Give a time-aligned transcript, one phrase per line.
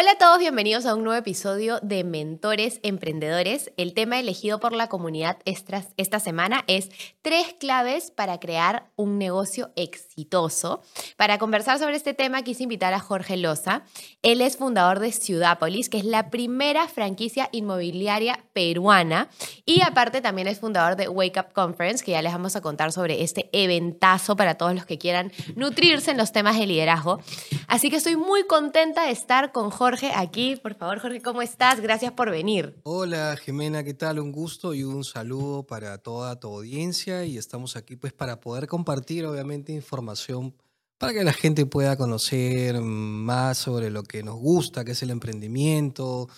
[0.00, 3.72] Hola a todos, bienvenidos a un nuevo episodio de Mentores Emprendedores.
[3.76, 6.88] El tema elegido por la comunidad esta, semana es
[7.20, 10.82] tres claves para crear un negocio exitoso.
[11.16, 13.82] Para conversar sobre este tema quise invitar a Jorge Loza.
[14.22, 19.28] Él es fundador de Ciudápolis, que es la primera franquicia inmobiliaria peruana
[19.64, 22.92] y aparte también es fundador de Wake Up Conference, que ya les vamos a contar
[22.92, 27.18] sobre este eventazo para todos los que quieran nutrirse en los temas de liderazgo.
[27.66, 30.56] Así que estoy muy contenta de estar con Jorge Jorge aquí.
[30.56, 31.80] Por favor, Jorge, ¿cómo estás?
[31.80, 32.78] Gracias por venir.
[32.82, 34.18] Hola, Jimena, ¿qué tal?
[34.18, 38.66] Un gusto y un saludo para toda tu audiencia y estamos aquí pues para poder
[38.66, 40.54] compartir obviamente información
[40.98, 45.08] para que la gente pueda conocer más sobre lo que nos gusta, que es el
[45.08, 46.28] emprendimiento,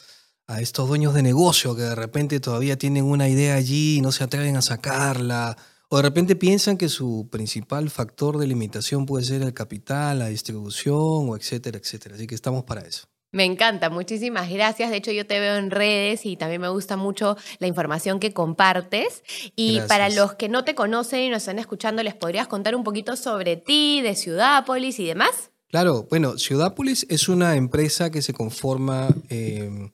[0.46, 4.12] a estos dueños de negocio que de repente todavía tienen una idea allí y no
[4.12, 5.56] se atreven a sacarla,
[5.88, 10.28] o de repente piensan que su principal factor de limitación puede ser el capital, la
[10.28, 12.14] distribución, o etcétera, etcétera.
[12.14, 13.09] Así que estamos para eso.
[13.32, 14.90] Me encanta, muchísimas gracias.
[14.90, 18.32] De hecho, yo te veo en redes y también me gusta mucho la información que
[18.32, 19.22] compartes.
[19.54, 22.82] Y para los que no te conocen y nos están escuchando, ¿les podrías contar un
[22.82, 25.50] poquito sobre ti, de Ciudápolis y demás?
[25.68, 29.92] Claro, bueno, Ciudápolis es una empresa que se conforma em,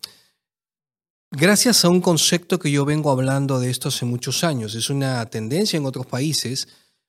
[1.31, 4.75] gracias a un concepto que yo vengo hablando de esto hace muchos años.
[4.75, 6.69] Es una tendencia en otros países,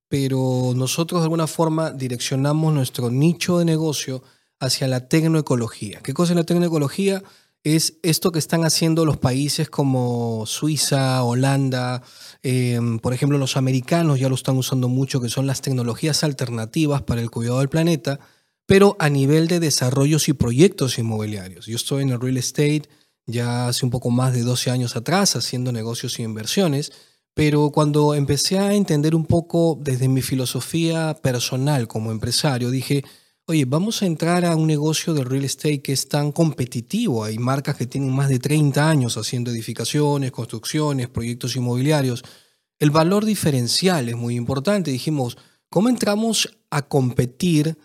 [0.09, 4.21] pero nosotros de alguna forma direccionamos nuestro nicho de negocio
[4.59, 5.99] hacia la tecnoecología.
[6.01, 7.23] ¿Qué cosa es la tecnoecología?
[7.63, 12.01] Es esto que están haciendo los países como Suiza, Holanda,
[12.43, 17.01] em, por ejemplo los americanos ya lo están usando mucho, que son las tecnologías alternativas
[17.01, 18.19] para el cuidado del planeta,
[18.65, 21.65] pero a nivel de desarrollos y proyectos inmobiliarios.
[21.65, 22.89] Yo estoy en el real estate
[23.27, 26.93] ya hace un poco más de 12 años atrás haciendo negocios y inversiones,
[27.33, 33.03] pero cuando empecé a entender un poco desde mi filosofía personal como empresario, dije,
[33.49, 37.23] oye, vamos a entrar a un negocio de real estate que es tan competitivo.
[37.23, 42.23] Hay marcas que tienen más de 30 años haciendo edificaciones, construcciones, proyectos inmobiliarios.
[42.77, 44.91] El valor diferencial es muy importante.
[44.91, 45.37] Dijimos,
[45.69, 47.77] ¿cómo entramos a competir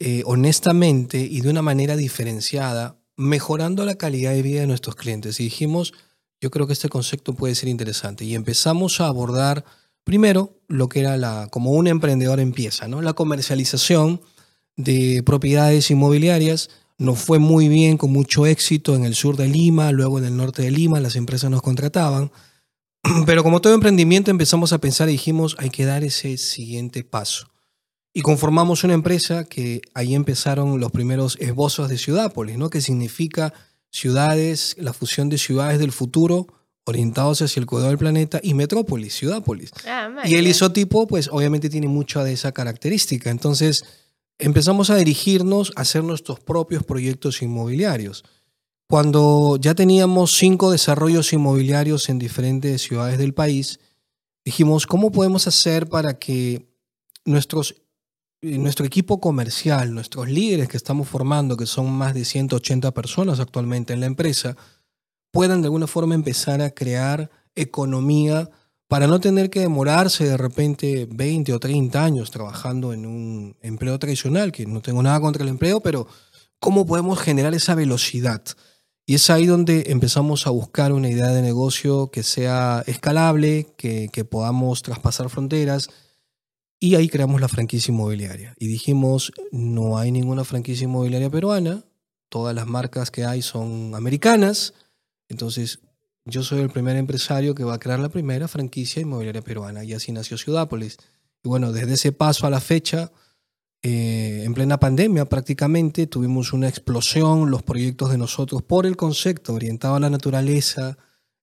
[0.00, 5.38] eh, honestamente y de una manera diferenciada, mejorando la calidad de vida de nuestros clientes?
[5.38, 5.94] Y dijimos,
[6.40, 8.24] yo creo que este concepto puede ser interesante.
[8.24, 9.64] Y empezamos a abordar
[10.02, 13.00] primero lo que era la, como un emprendedor empieza, ¿no?
[13.00, 14.20] La comercialización
[14.76, 16.70] de propiedades inmobiliarias.
[16.98, 20.36] Nos fue muy bien, con mucho éxito en el sur de Lima, luego en el
[20.36, 22.30] norte de Lima, las empresas nos contrataban.
[23.26, 27.50] Pero como todo emprendimiento empezamos a pensar y dijimos, hay que dar ese siguiente paso.
[28.12, 32.70] Y conformamos una empresa que ahí empezaron los primeros esbozos de Ciudápolis, ¿no?
[32.70, 33.52] que significa
[33.90, 36.46] ciudades, la fusión de ciudades del futuro
[36.84, 39.72] orientados hacia el cuidado del planeta y metrópolis, Ciudápolis.
[39.86, 43.30] Ah, y el isotipo, pues obviamente tiene mucha de esa característica.
[43.30, 43.84] Entonces,
[44.38, 48.24] empezamos a dirigirnos a hacer nuestros propios proyectos inmobiliarios.
[48.88, 53.80] Cuando ya teníamos cinco desarrollos inmobiliarios en diferentes ciudades del país,
[54.44, 56.68] dijimos, ¿cómo podemos hacer para que
[57.24, 57.76] nuestros,
[58.42, 63.40] eh, nuestro equipo comercial, nuestros líderes que estamos formando, que son más de 180 personas
[63.40, 64.56] actualmente en la empresa,
[65.32, 68.50] puedan de alguna forma empezar a crear economía
[68.88, 73.98] para no tener que demorarse de repente 20 o 30 años trabajando en un empleo
[73.98, 76.06] tradicional, que no tengo nada contra el empleo, pero
[76.58, 78.42] ¿cómo podemos generar esa velocidad?
[79.06, 84.08] Y es ahí donde empezamos a buscar una idea de negocio que sea escalable, que,
[84.10, 85.90] que podamos traspasar fronteras.
[86.80, 88.54] Y ahí creamos la franquicia inmobiliaria.
[88.58, 91.84] Y dijimos, no hay ninguna franquicia inmobiliaria peruana,
[92.30, 94.72] todas las marcas que hay son americanas.
[95.28, 95.80] Entonces,
[96.24, 99.92] yo soy el primer empresario que va a crear la primera franquicia inmobiliaria peruana y
[99.92, 100.96] así nació Ciudápolis.
[101.42, 103.12] Y bueno, desde ese paso a la fecha,
[103.82, 109.52] eh, en plena pandemia prácticamente, tuvimos una explosión, los proyectos de nosotros por el concepto
[109.52, 110.96] orientado a la naturaleza,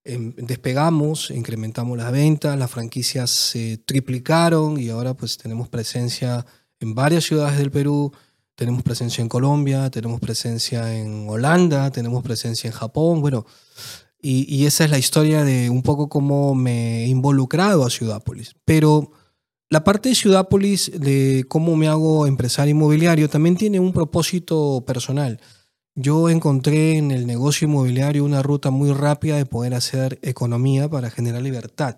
[0.04, 6.44] em, despegamos, incrementamos las ventas, las franquicias se triplicaron y ahora pues tenemos presencia
[6.80, 8.12] en varias ciudades del Perú,
[8.56, 13.46] tenemos presencia en Colombia, tenemos presencia en Holanda, tenemos presencia en Japón, bueno,
[14.24, 18.54] y, esa es la historia de un poco cómo me he involucrado a Ciudápolis.
[18.64, 19.10] Pero
[19.68, 25.40] la parte de Ciudápolis, de cómo me hago empresario inmobiliario, también tiene un propósito personal.
[25.96, 31.10] Yo encontré en el negocio inmobiliario una ruta muy rápida de poder hacer economía para
[31.10, 31.96] generar libertad.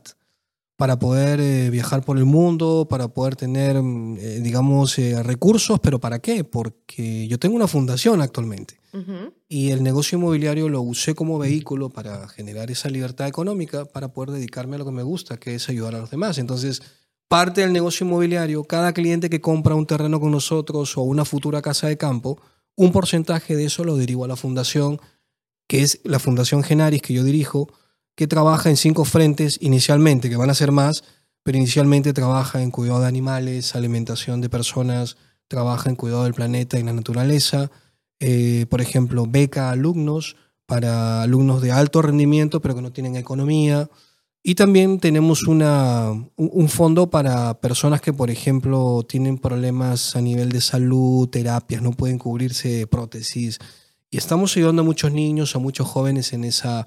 [0.76, 5.78] Para poder eh, viajar por el mundo, para poder tener, mm, eh, digamos, eh, recursos,
[5.80, 6.42] pero ¿para qué?
[6.42, 8.78] Porque yo tengo una fundación actualmente
[9.48, 14.30] y el negocio inmobiliario lo usé como vehículo para generar esa libertad económica, para poder
[14.30, 16.38] dedicarme a lo que me gusta, que es ayudar a los demás.
[16.38, 16.80] Entonces,
[17.26, 21.60] parte del negocio inmobiliario, cada cliente que compra un terreno con nosotros o una futura
[21.60, 22.40] casa de campo,
[22.76, 25.00] un porcentaje de eso lo derivo a la fundación,
[25.66, 27.68] que es la Fundación Genaris que yo dirijo,
[28.14, 31.04] que trabaja en cinco frentes inicialmente, que van a ser más,
[31.42, 35.16] pero inicialmente trabaja en cuidado de animales, alimentación de personas,
[35.48, 37.70] trabaja en cuidado del planeta y la naturaleza,
[38.20, 43.90] eh, por ejemplo, beca alumnos para alumnos de alto rendimiento, pero que no tienen economía.
[44.42, 50.20] Y también tenemos una, un un fondo para personas que, por ejemplo, tienen problemas a
[50.20, 53.58] nivel de salud, terapias, no pueden cubrirse prótesis.
[54.10, 56.86] Y estamos ayudando a muchos niños, a muchos jóvenes en esa,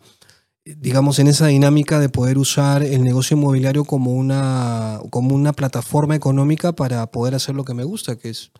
[0.75, 6.15] digamos, en esa dinámica de poder usar el negocio inmobiliario como una, como una plataforma
[6.15, 8.51] económica para poder hacer lo que me gusta, que es,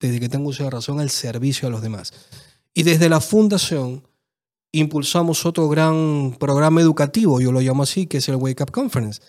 [0.00, 2.12] desde que tengo uso de razón, el servicio a los demás.
[2.74, 4.02] Y desde la fundación
[4.72, 9.20] impulsamos otro gran programa educativo, yo lo llamo así, que es el Wake Up Conference.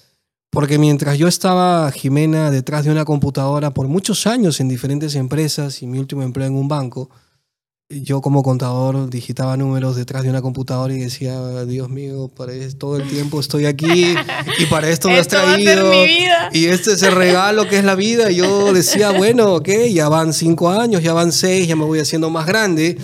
[0.49, 5.81] Porque mientras yo estaba, Jimena, detrás de una computadora por muchos años en diferentes empresas
[5.81, 7.09] y mi último empleo en un banco,
[7.89, 12.77] yo como contador digitaba números detrás de una computadora y decía, Dios mío, para es-
[12.79, 14.15] todo el tiempo estoy aquí
[14.59, 15.91] y para esto me has Esto traído.
[16.51, 18.31] Y este es el regalo que es la vida.
[18.31, 21.99] Y Yo decía, bueno, ok, ya van cinco años, ya van seis, ya me voy
[21.99, 22.97] haciendo más grande.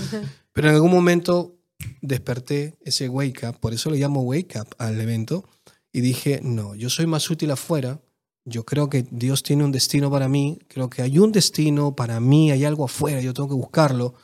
[0.54, 1.56] Pero en algún momento
[2.01, 5.45] desperté ese wake up, por eso le llamo wake up al evento,
[5.94, 8.00] y dije, no, yo soy más útil afuera.
[8.45, 12.19] Yo creo que Dios tiene un destino para mí, creo que hay un destino para
[12.19, 14.16] mí, hay algo afuera, yo tengo que buscarlo.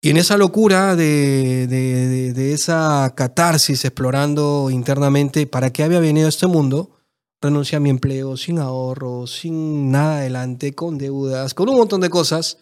[0.00, 6.28] Y en esa locura de, de, esa catarsis explorando internamente para qué había venido a
[6.28, 6.98] este mundo,
[7.40, 12.10] renuncié a mi empleo sin ahorro, sin nada adelante, con deudas, con un montón de
[12.10, 12.58] cosas,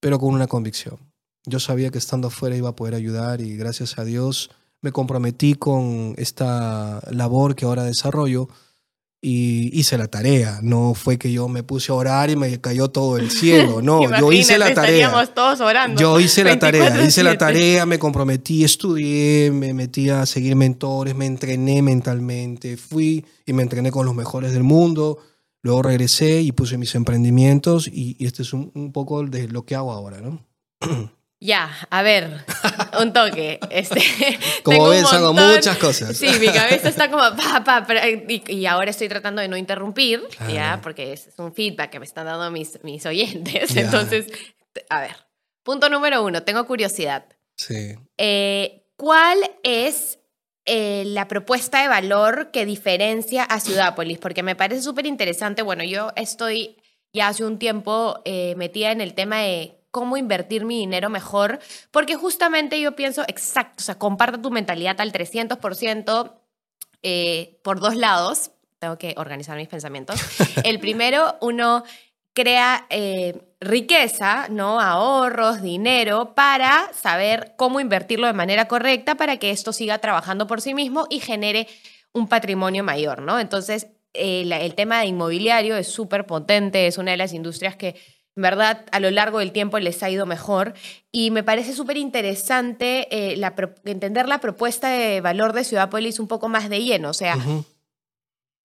[0.00, 0.98] pero con una convicción.
[1.44, 4.50] Yo sabía que estando afuera iba a poder ayudar y gracias a Dios
[4.80, 8.48] me comprometí con esta labor que ahora desarrollo
[9.24, 10.58] y hice la tarea.
[10.62, 13.80] No fue que yo me puse a orar y me cayó todo el cielo.
[13.92, 15.10] No, yo hice la tarea.
[15.32, 16.00] Todos orando.
[16.00, 17.38] Yo hice la tarea, hice la 24/7.
[17.38, 23.62] tarea, me comprometí, estudié, me metí a seguir mentores, me entrené mentalmente, fui y me
[23.62, 25.18] entrené con los mejores del mundo.
[25.62, 29.64] Luego regresé y puse mis emprendimientos y, y este es un, un poco de lo
[29.64, 30.44] que hago ahora, ¿no?
[31.44, 32.44] Ya, a ver,
[33.00, 33.58] un toque.
[33.70, 34.00] Este,
[34.62, 36.16] Como ves, hago muchas cosas.
[36.16, 37.22] Sí, mi cabeza está como
[37.64, 40.52] pa, pa, y, y ahora estoy tratando de no interrumpir, Claro.
[40.54, 43.74] ya, porque es un feedback que me están dando mis, mis oyentes.
[43.74, 43.80] Ya.
[43.82, 44.26] Entonces,
[44.88, 45.16] a ver,
[45.64, 47.24] punto número uno, tengo curiosidad.
[47.56, 47.96] Sí.
[48.18, 50.20] Eh, ¿Cuál es
[50.64, 54.18] eh, la propuesta de valor que diferencia a Ciudápolis?
[54.18, 55.62] Porque me parece súper interesante.
[55.62, 56.76] Bueno, yo estoy
[57.12, 61.60] ya hace un tiempo eh, metida en el tema de cómo invertir mi dinero mejor,
[61.92, 66.32] porque justamente yo pienso, exacto, o sea, comparto tu mentalidad al 300%
[67.02, 68.50] eh, por dos lados.
[68.80, 70.20] Tengo que organizar mis pensamientos.
[70.64, 71.84] El primero, uno
[72.34, 74.80] crea eh, riqueza, ¿no?
[74.80, 80.60] Ahorros, dinero, para saber cómo invertirlo de manera correcta para que esto siga trabajando por
[80.60, 81.68] sí mismo y genere
[82.12, 83.38] un patrimonio mayor, ¿no?
[83.38, 87.76] Entonces, eh, la- el tema de inmobiliario es súper potente, es una de las industrias
[87.76, 87.96] que
[88.36, 90.74] en verdad a lo largo del tiempo les ha ido mejor
[91.10, 96.28] y me parece súper interesante eh, la entender la propuesta de valor de Ciudadopolis un
[96.28, 97.36] poco más de lleno, o sea.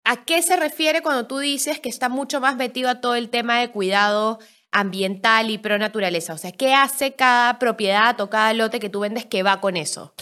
[0.07, 3.31] ¿A qué se refiere cuando tú dices que está mucho más metido a todo el
[3.31, 4.39] tema de cuidado
[4.71, 6.35] ambiental y pro naturaleza?
[6.35, 9.77] O sea, ¿qué hace cada propiedad o cada lote que tú vendes que va con
[9.77, 10.13] eso?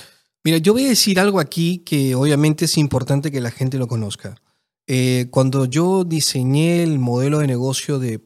[0.45, 3.89] Mira, yo voy a decir algo aquí que obviamente es importante que la gente lo
[3.89, 4.37] conozca.
[4.87, 8.21] Eh, cuando yo diseñé el modelo de negocio de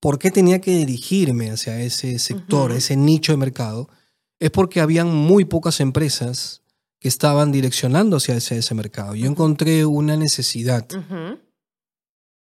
[0.00, 3.88] por qué tenía que dirigirme hacia ese sector, ese nicho de mercado,
[4.40, 6.62] es porque habían muy pocas empresas
[7.00, 9.14] que estaban direccionando hacia ese, ese mercado.
[9.14, 10.86] Yo encontré una necesidad,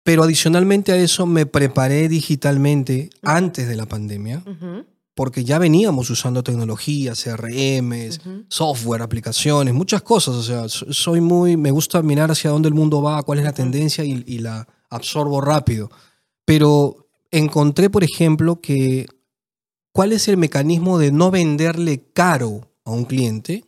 [0.04, 4.44] pero adicionalmente a eso me preparé digitalmente antes de la pandemia,
[5.16, 8.20] porque ya veníamos usando tecnologías, CRMs,
[8.50, 10.36] software, aplicaciones, muchas cosas.
[10.36, 13.46] O sea, so- soy muy, me gusta mirar hacia dónde el mundo va, cuál es
[13.46, 15.90] la tendencia y, y la absorbo rápido.
[16.46, 19.06] Pero encontré, por ejemplo, que
[19.92, 23.64] cuál es el mecanismo de no venderle caro a un cliente,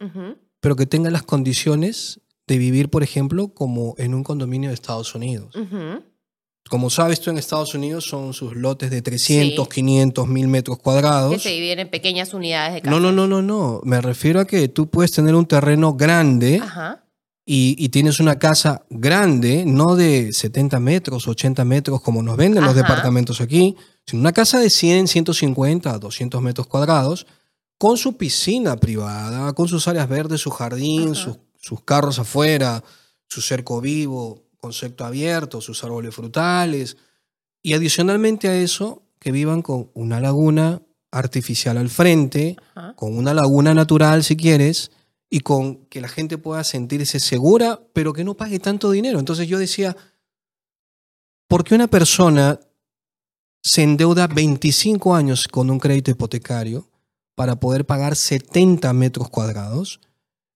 [0.59, 5.13] pero que tenga las condiciones de vivir, por ejemplo, como en un condominio de Estados
[5.15, 5.55] Unidos.
[6.69, 9.71] Como sabes tú, en Estados Unidos son sus lotes de 300, Sí.
[9.73, 11.31] 500, 1000 metros cuadrados.
[11.31, 12.91] Que se dividen en pequeñas unidades de casa.
[12.91, 13.79] No, no, no, no, no.
[13.85, 17.05] Me refiero a que tú puedes tener un terreno grande Ajá.
[17.49, 22.65] Y, y tienes una casa grande, no de 70 metros, 80 metros como nos venden
[22.65, 27.25] los departamentos aquí, sino una casa de 100, 150, 200 metros cuadrados,
[27.77, 32.83] con su piscina privada, con sus áreas verdes, su jardín, sus, sus carros afuera,
[33.29, 36.97] su cerco vivo, concepto abierto, sus árboles frutales.
[37.63, 42.93] Y adicionalmente a eso, que vivan con una laguna artificial al frente, Ajá.
[42.95, 44.91] con una laguna natural si quieres,
[45.29, 49.19] y con que la gente pueda sentirse segura, pero que no pague tanto dinero.
[49.19, 49.95] Entonces yo decía,
[51.47, 52.59] ¿por qué una persona
[53.61, 56.87] se endeuda 25 años con un crédito hipotecario
[57.35, 59.99] para poder pagar 70 metros cuadrados?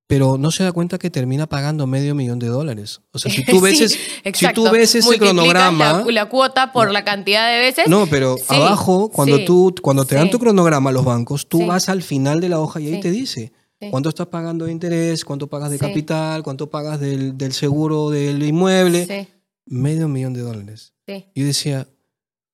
[0.07, 2.99] Pero no se da cuenta que termina pagando medio millón de dólares.
[3.13, 3.97] O sea, si tú ves, Sí,
[4.33, 7.87] si tú ves ese cronograma, La, la cuota por la cantidad de veces.
[7.87, 11.65] no, pero Sí, abajo, cuando sí, tú, cuando te dan tu cronograma los bancos, tú
[11.65, 13.53] vas al final de la hoja y ahí te dice.
[13.89, 15.85] Cuánto estás pagando de interés, cuánto pagas de Sí.
[15.85, 19.05] capital, cuánto pagas del, del seguro del inmueble.
[19.05, 19.27] Sí,
[19.65, 20.93] Medio millón de dólares.
[21.07, 21.25] sí.
[21.35, 21.87] Yo decía,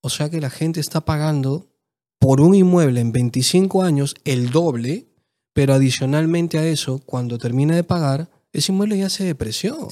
[0.02, 1.68] o sea que la gente está pagando
[2.20, 5.08] por un inmueble en 25 años el doble,
[5.54, 9.88] pero adicionalmente a eso, cuando termina de pagar, ese inmueble ya se depreció.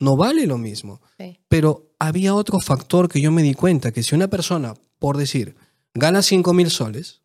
[0.00, 1.00] No vale lo mismo.
[1.48, 5.56] Pero había otro factor que yo me di cuenta, que si una persona, por decir,
[5.94, 7.22] gana 5 mil soles,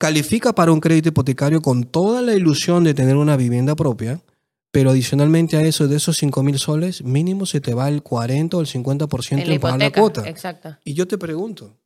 [0.00, 4.22] califica para un crédito hipotecario con toda la ilusión de tener una vivienda propia,
[4.70, 8.56] pero adicionalmente a eso, de esos 5 mil soles, mínimo se te va el 40
[8.56, 10.26] o el 50% En pagar la cuota.
[10.26, 10.74] Exacto.
[10.84, 11.76] Y yo te pregunto,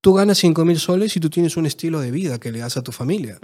[0.00, 2.76] tú ganas 5 mil soles y tú tienes un estilo de vida que le das
[2.76, 3.40] a tu familia,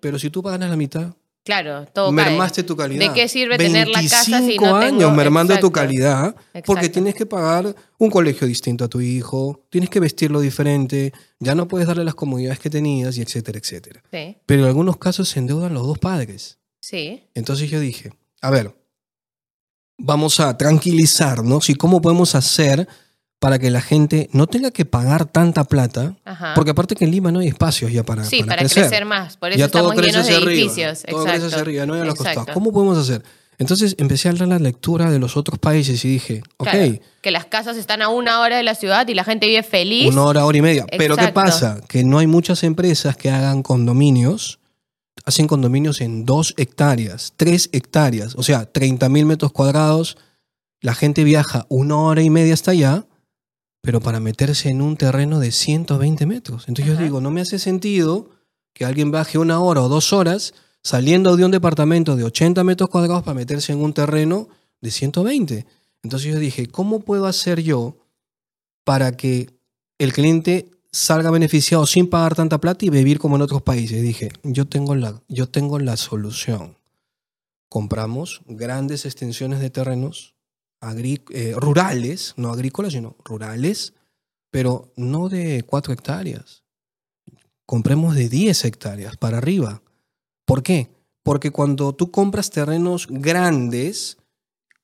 [0.00, 1.12] pero si tú ganas la mitad,
[1.46, 2.66] Claro, todo mermaste cae.
[2.66, 3.08] tu calidad.
[3.08, 6.58] ¿De qué sirve tener la casa si no 25 tengo- años mermando tu calidad porque
[6.58, 6.90] Exacto.
[6.90, 11.68] tienes que pagar un colegio distinto a tu hijo, tienes que vestirlo diferente, ya no
[11.68, 14.02] puedes darle las comodidades que tenías y etcétera, etcétera.
[14.12, 16.58] Sí, Pero en algunos casos se endeudan los dos padres.
[16.80, 17.22] sí.
[17.34, 18.12] Entonces yo dije,
[18.42, 18.74] a ver,
[19.98, 22.88] vamos a tranquilizarnos y cómo podemos hacer
[23.46, 26.54] para que la gente no tenga que pagar tanta plata, Ajá.
[26.56, 28.82] porque aparte que en Lima no hay espacios ya para, sí, para para crecer.
[28.88, 29.36] crecer más.
[29.36, 31.04] Por eso ya todo estamos crece llenos de hacia edificios.
[31.04, 31.10] arriba.
[31.12, 31.30] Todo Exacto.
[31.30, 32.40] crece hacia arriba, no hay a los Exacto.
[32.40, 32.54] costados.
[32.54, 33.22] ¿Cómo podemos hacer?
[33.58, 37.30] Entonces empecé a dar la lectura de los otros países y dije, ok, Claro, que
[37.30, 40.10] las casas están a una hora de la ciudad y la gente vive feliz.
[40.12, 40.84] una hora, hora y media.
[40.98, 41.80] Pero ¿qué pasa?
[41.88, 44.58] Que no hay muchas empresas que hagan condominios,
[45.24, 50.16] hacen condominios en dos hectáreas, tres hectáreas, o sea, 30 mil metros cuadrados.
[50.80, 53.04] La gente viaja una hora y media hasta allá,
[53.86, 56.64] pero para meterse en un terreno de 120 metros.
[56.66, 58.30] Entonces yo digo, no me hace sentido
[58.72, 62.90] que alguien baje una hora o dos horas saliendo de un departamento de 80 metros
[62.90, 64.48] cuadrados para meterse en un terreno
[64.80, 65.66] de 120.
[66.02, 67.96] Entonces yo dije, ¿cómo puedo hacer yo
[68.82, 69.50] para que
[69.98, 74.02] el cliente salga beneficiado sin pagar tanta plata y vivir como en otros países?
[74.02, 76.76] Dije, yo tengo la, yo tengo la solución.
[77.68, 80.35] Compramos grandes extensiones de terrenos
[80.80, 83.94] eh, rurales, no agrícolas, sino rurales,
[84.50, 86.62] pero no de 4 hectáreas.
[87.66, 89.82] Compremos de 10 hectáreas para arriba.
[90.44, 90.90] ¿Por qué?
[91.22, 94.18] Porque cuando tú compras terrenos grandes,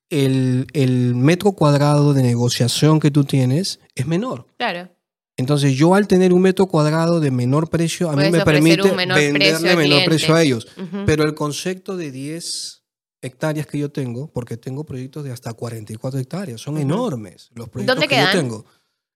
[0.09, 4.47] el, el metro cuadrado de negociación que tú tienes es menor.
[4.57, 4.89] Claro.
[5.37, 8.83] Entonces yo al tener un metro cuadrado de menor precio, a Puedes mí me permite
[8.83, 10.67] un menor precio venderle menor precio a ellos.
[11.05, 12.82] Pero el concepto de 10
[13.23, 17.95] hectáreas que yo tengo, porque tengo proyectos de hasta 44 hectáreas, son enormes los proyectos
[17.95, 18.33] ¿Dónde que quedan?
[18.33, 18.65] yo tengo.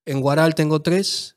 [0.06, 1.36] En Guaral tengo tres,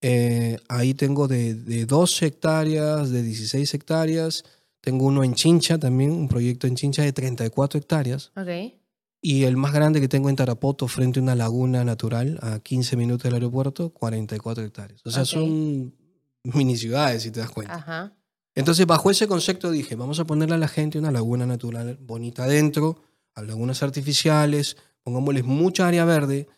[0.00, 4.44] eh, ahí tengo de, de 12 hectáreas, de 16 hectáreas,
[4.80, 8.74] tengo uno en Chincha también, un proyecto en Chincha de 34 hectáreas, Ok.
[9.20, 12.96] y el más grande que tengo en Tarapoto, frente a una laguna natural, a 15
[12.96, 15.00] minutos del aeropuerto, 44 hectáreas.
[15.04, 15.94] O sea, son
[16.42, 17.74] mini ciudades, si te das cuenta.
[17.76, 18.12] Ajá.
[18.54, 22.44] Entonces, bajo ese concepto dije, vamos a ponerle a la gente una laguna natural bonita
[22.44, 23.00] adentro,
[23.34, 26.48] a lagunas artificiales, pongámosles mucha área verde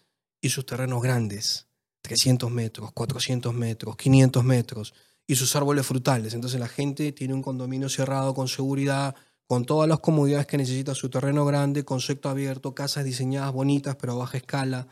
[0.41, 1.69] y sus terrenos grandes,
[2.03, 4.95] 300 metros, 400 metros, 500 metros,
[5.27, 6.35] y sus árboles frutales.
[6.35, 9.15] Entonces la gente tiene un condominio cerrado con seguridad,
[9.47, 14.15] con todas las comodidades que necesita su terreno grande, concepto abierto, casas diseñadas bonitas pero
[14.15, 14.89] a baja escala,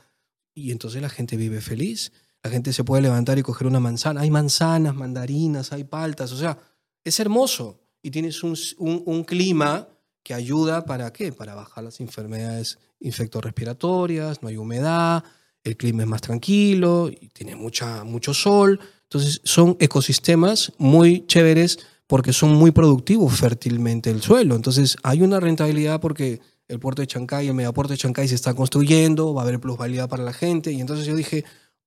[0.55, 2.13] y entonces la gente vive feliz.
[2.43, 4.21] La gente se puede levantar y coger una manzana.
[4.21, 6.59] Hay manzanas, mandarinas, hay paltas, o sea,
[7.05, 9.89] es hermoso y tienes un, un- clima
[10.23, 11.33] que ayuda para qué?
[11.33, 15.25] Para bajar las enfermedades infectorrespiratorias, no hay humedad,
[15.65, 18.79] el clima es más tranquilo y tiene mucha, mucho sol.
[19.05, 24.55] Entonces son ecosistemas muy chéveres porque son muy productivos fértilmente el suelo.
[24.55, 28.55] Entonces hay una rentabilidad porque el puerto de Chancay, el megapuerto de Chancay se está
[28.55, 31.45] construyendo, va a haber plusvalía para la gente y entonces yo dije,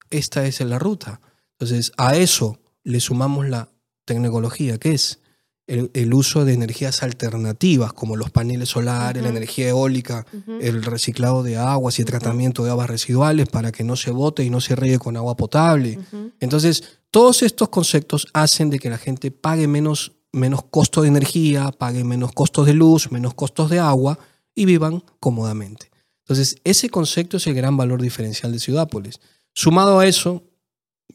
[0.10, 1.22] esta es la ruta.
[1.54, 3.70] Entonces a eso le sumamos la
[4.06, 5.20] tecnología, que es
[5.68, 10.26] el, uso de energías alternativas como los paneles solares, la energía eólica,
[10.62, 14.44] el reciclado de aguas y el tratamiento de aguas residuales para que no se bote
[14.44, 16.00] y no se riegue con agua potable.
[16.40, 21.72] Entonces, todos estos conceptos hacen de que la gente pague menos, menos costo de energía,
[21.72, 24.20] pague menos costos de luz, menos costos de agua
[24.54, 25.90] y vivan cómodamente.
[26.26, 29.20] Entonces, ese concepto es el gran valor diferencial de Ciudápolis.
[29.54, 30.44] Sumado a eso,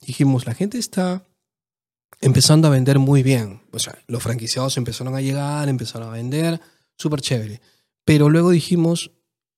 [0.01, 1.25] dijimos, la gente está
[2.21, 3.63] empezando a vender muy bien.
[3.73, 6.61] O sea, los franquiciados empezaron a llegar, empezaron a vender,
[6.97, 7.61] súper chévere.
[8.05, 9.13] Pero luego dijimos,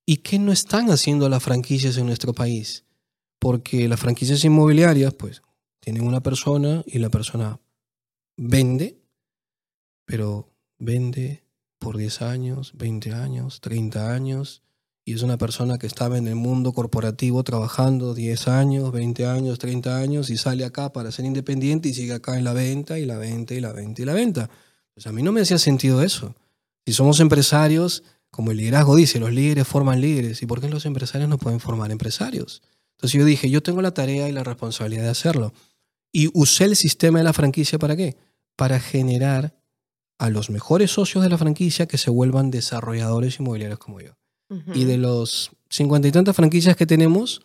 [0.06, 2.84] ¿y qué no están haciendo las franquicias en nuestro país?
[3.38, 5.42] Porque las franquicias inmobiliarias, pues,
[5.80, 7.60] tienen una persona y la persona
[8.36, 9.00] vende,
[10.04, 11.44] pero vende
[11.78, 14.62] por 10 años, 20 años, 30 años,
[15.04, 19.58] y es una persona que estaba en el mundo corporativo trabajando 10 años, 20 años,
[19.58, 23.04] 30 años y sale acá para ser independiente y sigue acá en la venta y
[23.04, 24.50] la venta y la venta y la venta.
[24.94, 26.36] Pues a mí no me hacía sentido eso.
[26.86, 30.40] Si somos empresarios, como el liderazgo dice, los líderes forman líderes.
[30.42, 32.62] ¿Y por qué los empresarios no pueden formar empresarios?
[32.92, 35.52] Entonces yo dije, yo tengo la tarea y la responsabilidad de hacerlo.
[36.12, 38.16] Y usé el sistema de la franquicia para qué?
[38.54, 39.54] Para generar
[40.18, 44.12] a los mejores socios de la franquicia que se vuelvan desarrolladores inmobiliarios como yo.
[44.74, 47.42] Y de los cincuenta y tantas franquicias que tenemos,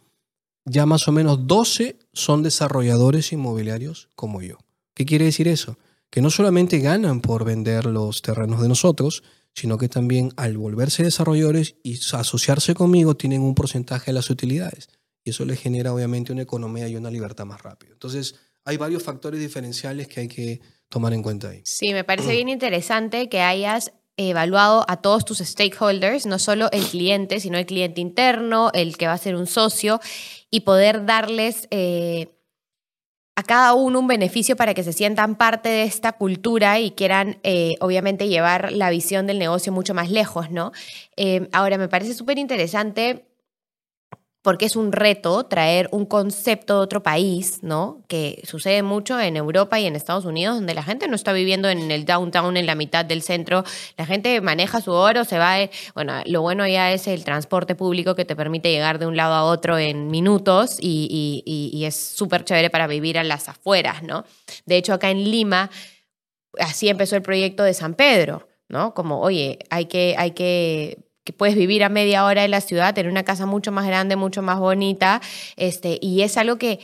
[0.65, 4.57] ya más o menos 12 son desarrolladores inmobiliarios como yo.
[4.93, 5.77] ¿Qué quiere decir eso?
[6.09, 9.23] Que no solamente ganan por vender los terrenos de nosotros,
[9.53, 14.89] sino que también al volverse desarrolladores y asociarse conmigo tienen un porcentaje de las utilidades.
[15.23, 17.93] Y eso les genera obviamente una economía y una libertad más rápido.
[17.93, 21.61] Entonces, hay varios factores diferenciales que hay que tomar en cuenta ahí.
[21.65, 26.83] Sí, me parece bien interesante que hayas evaluado a todos tus stakeholders, no solo el
[26.83, 29.99] cliente, sino el cliente interno, el que va a ser un socio,
[30.49, 32.33] y poder darles eh,
[33.35, 37.37] a cada uno un beneficio para que se sientan parte de esta cultura y quieran,
[37.43, 40.71] eh, obviamente, llevar la visión del negocio mucho más lejos, ¿no?
[41.15, 43.27] Eh, ahora, me parece súper interesante
[44.41, 48.03] porque es un reto traer un concepto de otro país, ¿no?
[48.07, 51.69] Que sucede mucho en Europa y en Estados Unidos, donde la gente no está viviendo
[51.69, 53.63] en el downtown, en la mitad del centro.
[53.97, 55.57] La gente maneja su oro, se va.
[55.95, 59.33] bueno, lo bueno ya es el transporte público que te permite llegar de un lado
[59.33, 64.23] a otro en minutos y, y es súper chévere para vivir a las afueras, ¿no?
[64.65, 65.69] De hecho, acá en Lima,
[66.59, 68.93] así empezó el proyecto de San Pedro, ¿no?
[68.93, 72.93] Como, oye, hay que, hay que que puedes vivir a media hora de la ciudad,
[72.93, 75.21] tener una casa mucho más grande, mucho más bonita,
[75.57, 76.79] este, y es algo que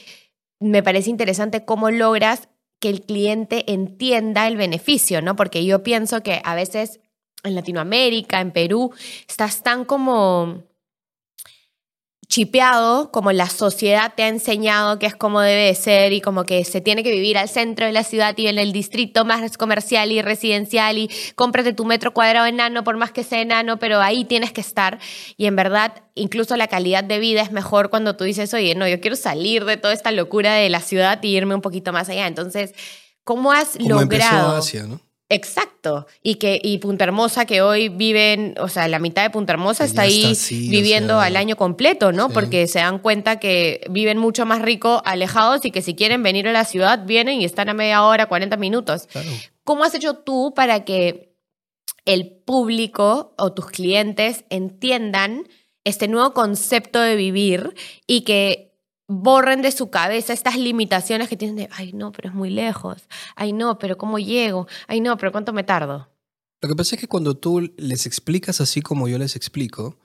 [0.60, 2.50] me parece interesante cómo logras
[2.82, 5.38] que el cliente entienda el beneficio, ¿no?
[5.38, 7.00] Porque yo pienso que a veces
[7.46, 8.92] en Latinoamérica, en Perú,
[9.30, 10.64] estás tan como
[12.34, 16.66] chipeado, como la sociedad te ha enseñado que es como debe ser y como que
[16.66, 20.12] se tiene que vivir al centro de la ciudad y en el distrito más comercial
[20.12, 24.26] y residencial y cómprate tu metro cuadrado enano por más que sea enano, pero ahí
[24.26, 24.98] tienes que estar
[25.38, 28.88] y en verdad incluso la calidad de vida es mejor cuando tú dices, oye, no,
[28.88, 32.10] yo quiero salir de toda esta locura de la ciudad y irme un poquito más
[32.10, 32.26] allá.
[32.26, 32.74] Entonces,
[33.24, 34.60] ¿cómo has logrado?
[34.88, 35.00] ¿no?
[35.34, 36.08] Exacto.
[36.22, 39.84] Y que y Punta Hermosa, que hoy viven, o sea, la mitad de Punta Hermosa
[39.84, 40.34] está ahí
[40.70, 42.30] viviendo al año completo, ¿no?
[42.30, 46.48] Porque se dan cuenta que viven mucho más rico alejados y que si quieren venir
[46.48, 49.08] a la ciudad, vienen y están a media hora, 40 minutos.
[49.64, 51.34] ¿Cómo has hecho tú para que
[52.06, 55.48] el público o tus clientes entiendan
[55.84, 57.76] este nuevo concepto de vivir
[58.08, 58.73] y que
[59.08, 63.08] borren de su cabeza estas limitaciones que tienen de, ay no, pero es muy lejos,
[63.36, 64.68] ay no, pero ¿cómo llego?
[64.88, 66.10] Ay no, pero ¿cuánto me tardo?
[66.62, 69.98] Lo que pasa es que cuando tú les explicas así como yo les explico,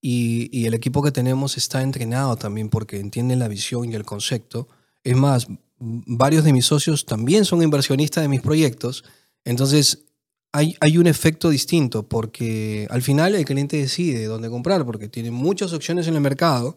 [0.00, 4.04] y, y el equipo que tenemos está entrenado también porque entienden la visión y el
[4.04, 4.68] concepto,
[5.02, 9.04] es más, varios de mis socios también son inversionistas de mis proyectos,
[9.44, 10.04] entonces
[10.52, 15.30] hay, hay, un efecto distinto porque al final el cliente decide dónde comprar porque tiene
[15.30, 16.74] muchas opciones en el mercado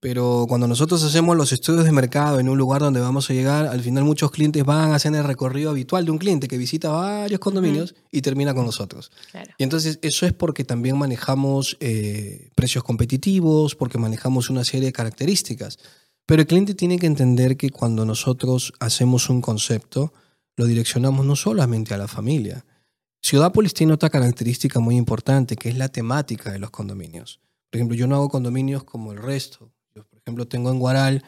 [0.00, 3.66] pero cuando nosotros hacemos los estudios de mercado en un lugar donde vamos a llegar,
[3.66, 6.90] al final muchos clientes van a hacer el recorrido habitual de un cliente que visita
[6.90, 9.10] varios condominios y termina con nosotros.
[9.58, 14.92] Y entonces eso es porque también manejamos eh, precios competitivos, porque manejamos una serie de
[14.92, 15.78] características.
[16.26, 20.12] Pero el cliente tiene que entender que cuando nosotros hacemos un concepto,
[20.56, 22.64] lo direccionamos no solamente a la familia.
[23.20, 27.40] Ciudápolis tiene otra característica muy importante, que es la temática de los condominios.
[27.68, 29.72] Por ejemplo, yo no hago condominios como el resto
[30.28, 31.24] ejemplo, tengo en Guaral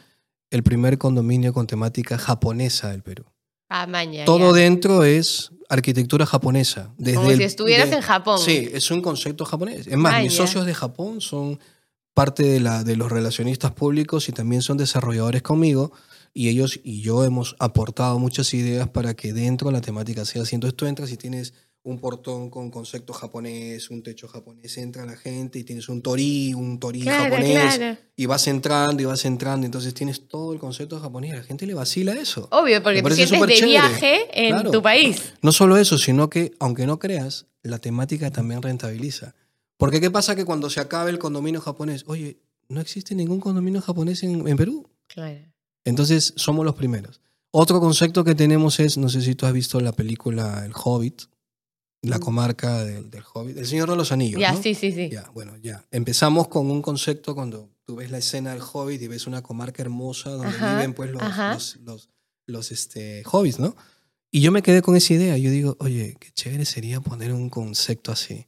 [0.50, 3.24] el primer condominio con temática japonesa del Perú.
[3.68, 4.24] Ah, mañana.
[4.24, 6.92] Todo dentro es arquitectura japonesa.
[6.98, 8.38] Desde Como si estuvieras en Japón.
[8.38, 9.86] Sí, es un concepto japonés.
[9.86, 11.60] Es más, mis socios de Japón son
[12.12, 15.92] parte de, la, de los relacionistas públicos y también son desarrolladores conmigo.
[16.34, 20.56] y ellos y yo hemos aportado muchas ideas para que dentro la temática sea así.
[20.56, 25.16] Entonces tú entras y tienes un portón con concepto japonés, un techo japonés, entra la
[25.16, 27.98] gente y tienes un torí, un torí Claro, japonés, claro.
[28.16, 31.72] y vas entrando y vas entrando, entonces tienes todo el concepto japonés, la gente le
[31.74, 32.48] vacila eso.
[32.50, 33.70] Obvio, porque te sientes de superchévere.
[33.70, 34.70] viaje en Claro.
[34.70, 35.32] tu país.
[35.40, 39.34] No solo eso, sino que, aunque no creas, la temática también rentabiliza.
[39.78, 42.04] Porque ¿qué pasa que cuando se acabe el condominio japonés?
[42.06, 42.38] Oye,
[42.68, 44.86] no existe ningún condominio japonés en, en Perú.
[45.06, 45.40] Claro.
[45.86, 47.22] Entonces, somos los primeros.
[47.52, 51.22] Otro concepto que tenemos es, no sé si tú has visto la película El Hobbit,
[52.02, 54.40] la comarca del, del Hobbit, El Señor de los Anillos.
[54.40, 54.62] Ya, ¿no?
[54.62, 55.10] sí, sí, sí.
[55.10, 55.84] Ya, bueno, ya.
[55.90, 59.82] Empezamos con un concepto cuando tú ves la escena del Hobbit y ves una comarca
[59.82, 62.08] hermosa donde Ajá, viven pues los, los, los,
[62.46, 63.76] los, este, hobbits, ¿no?
[64.30, 65.36] Y yo me quedé con esa idea.
[65.36, 68.46] Yo digo, oye, qué chévere sería poner un concepto así.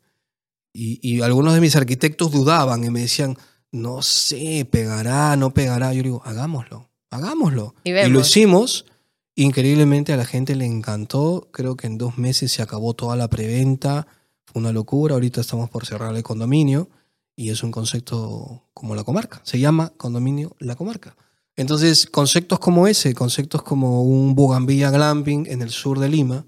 [0.72, 3.36] Y, y algunos de mis arquitectos dudaban y me decían,
[3.72, 5.92] no sé, pegará, no pegará.
[5.92, 7.74] Yo digo, hagámoslo, hagámoslo.
[7.84, 8.86] Y Y, lo hicimos.
[9.34, 11.48] Increíblemente a la gente le encantó.
[11.52, 14.06] Creo que en dos meses se acabó toda la preventa.
[14.44, 15.14] Fue una locura.
[15.14, 16.90] Ahorita estamos por cerrar el condominio.
[17.34, 19.40] Y es un concepto como la comarca.
[19.44, 21.16] Se llama condominio la comarca.
[21.56, 26.46] Entonces, conceptos como ese, conceptos como un Bugambilla Glamping en el sur de Lima,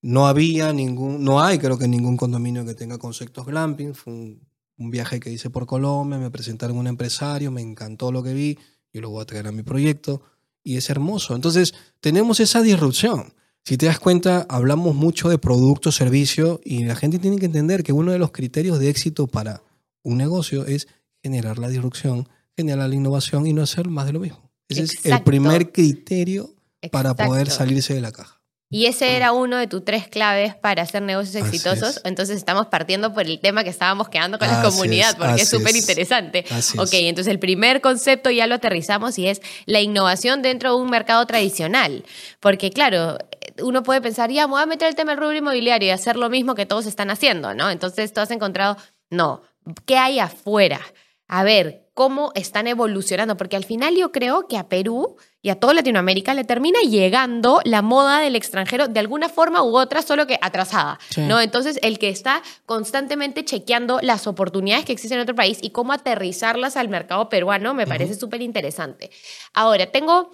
[0.00, 3.94] no había ningún, no hay creo que ningún condominio que tenga conceptos glamping.
[3.94, 4.48] Fue un,
[4.90, 8.56] viaje que hice por Colombia, me presentaron un empresario, me encantó lo que vi,
[8.92, 10.22] yo lo voy a traer a mi proyecto
[10.68, 11.34] y es hermoso.
[11.34, 13.32] Entonces, tenemos esa disrupción.
[13.64, 17.82] Si te das cuenta, hablamos mucho de producto, servicio y la gente tiene que entender
[17.82, 19.62] que uno de los criterios de éxito para
[20.02, 20.86] un negocio es
[21.22, 24.50] generar la disrupción, generar la innovación y no hacer más de lo mismo.
[24.68, 26.54] Ese es el primer criterio
[26.92, 28.37] para poder salirse de la caja.
[28.70, 31.96] Y ese era uno de tus tres claves para hacer negocios Así exitosos.
[31.96, 32.02] es.
[32.04, 35.42] Entonces estamos partiendo por el tema que estábamos quedando con la Así comunidad, es, porque
[35.42, 35.76] es súper es.
[35.76, 36.44] interesante.
[36.76, 36.94] Ok, es.
[36.94, 41.24] entonces el primer concepto ya lo aterrizamos y es la innovación dentro de un mercado
[41.26, 42.04] tradicional.
[42.40, 43.16] Porque claro,
[43.62, 46.16] uno puede pensar, ya, me voy a meter el tema del rubro inmobiliario y hacer
[46.16, 47.70] lo mismo que todos están haciendo, ¿no?
[47.70, 48.76] Entonces tú has encontrado,
[49.08, 49.42] no,
[49.86, 50.80] ¿qué hay afuera?
[51.26, 55.54] A ver, cómo están evolucionando, porque al final yo creo que a Perú y a
[55.60, 60.26] toda Latinoamérica le termina llegando la moda del extranjero de alguna forma u otra, solo
[60.26, 61.20] que atrasada, Sí.
[61.22, 61.40] ¿no?
[61.40, 65.92] Entonces, el que está constantemente chequeando las oportunidades que existen en otro país y cómo
[65.92, 69.10] aterrizarlas al mercado peruano me parece súper interesante.
[69.54, 70.30] Ahora, tengo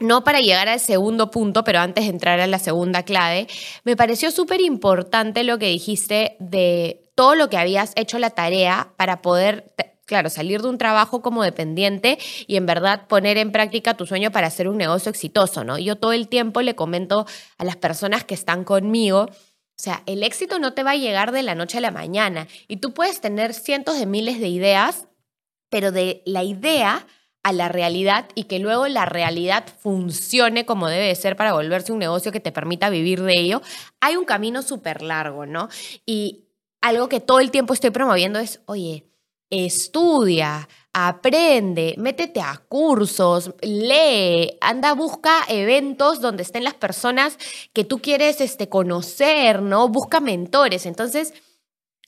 [0.00, 3.46] no para llegar al segundo punto, pero antes de entrar a la segunda clave,
[3.84, 8.88] me pareció súper importante lo que dijiste de todo lo que habías hecho la tarea
[8.96, 9.72] para poder,
[10.06, 14.30] claro, salir de un trabajo como dependiente y en verdad poner en práctica tu sueño
[14.30, 15.78] para hacer un negocio exitoso, ¿no?
[15.78, 17.26] Yo todo el tiempo le comento
[17.58, 19.28] a las personas que están conmigo,
[19.76, 22.46] o sea, el éxito no te va a llegar de la noche a la mañana
[22.68, 25.08] y tú puedes tener cientos de miles de ideas,
[25.68, 27.06] pero de la idea
[27.42, 31.92] a la realidad y que luego la realidad funcione como debe de ser para volverse
[31.92, 33.62] un negocio que te permita vivir de ello,
[34.00, 35.68] hay un camino súper largo, ¿no?
[36.06, 36.46] Y
[36.80, 39.04] algo que todo el tiempo estoy promoviendo es, oye,
[39.50, 47.36] estudia, aprende, métete a cursos, lee, anda, busca eventos donde estén las personas
[47.72, 49.88] que tú quieres este, conocer, ¿no?
[49.88, 50.86] Busca mentores.
[50.86, 51.34] Entonces,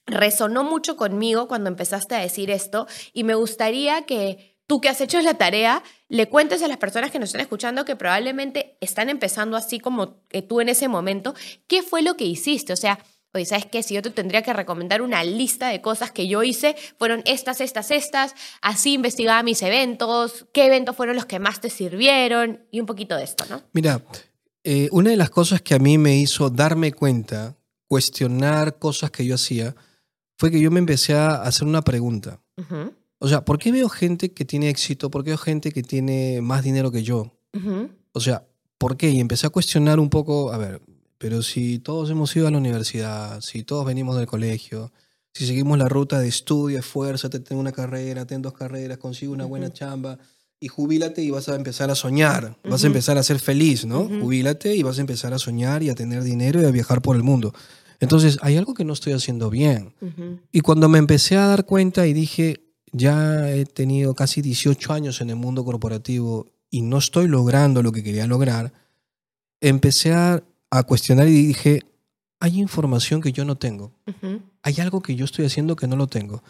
[0.07, 5.01] resonó mucho conmigo cuando empezaste a decir esto y me gustaría que tú que has
[5.01, 9.11] hecho la tarea le cuentes a las personas que nos están escuchando que probablemente están
[9.11, 11.35] empezando así como que tú en ese momento,
[11.66, 12.72] ¿qué fue lo que hiciste?
[12.72, 13.01] O sea,
[13.37, 13.83] oye, ¿sabes qué?
[13.83, 17.61] Si yo te tendría que recomendar una lista de cosas que yo hice, fueron estas,
[17.61, 22.81] estas, estas, así investigaba mis eventos, qué eventos fueron los que más te sirvieron y
[22.81, 23.62] un poquito de esto, ¿no?
[23.72, 24.03] Mira,
[24.64, 29.25] eh, una de las cosas que a mí me hizo darme cuenta, cuestionar cosas que
[29.25, 29.77] yo hacía,
[30.37, 32.40] fue que yo me empecé a hacer una pregunta.
[33.18, 35.11] O sea, ¿por qué veo gente que tiene éxito?
[35.11, 37.33] ¿Por qué veo gente que tiene más dinero que yo?
[38.12, 38.46] O sea,
[38.79, 39.11] ¿por qué?
[39.11, 40.83] Y empecé a cuestionar un poco, a ver,
[41.18, 44.92] pero si todos hemos ido a la universidad, si todos venimos del colegio,
[45.33, 49.44] si seguimos la ruta de estudio, esfuérzate, ten una carrera, ten dos carreras, consigue una
[49.44, 50.18] buena chamba
[50.59, 54.09] y jubílate y vas a empezar a soñar, vas a empezar a ser feliz, ¿no?
[54.09, 57.16] Jubílate y vas a empezar a soñar y a tener dinero y a viajar por
[57.16, 57.52] el mundo.
[58.00, 59.94] Entonces, hay algo que no estoy haciendo bien.
[60.52, 65.20] Y cuando me empecé a dar cuenta y dije, ya he tenido casi 18 años
[65.20, 68.72] en el mundo corporativo y no estoy logrando lo que quería lograr,
[69.61, 71.83] empecé a, a cuestionar y dije,
[72.40, 73.92] hay información que yo no tengo.
[74.62, 76.42] Hay algo que yo estoy haciendo que no lo tengo.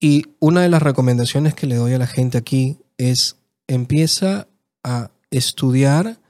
[0.00, 4.46] Y una de las recomendaciones que le doy a la gente aquí es, empieza
[4.84, 6.20] a estudiar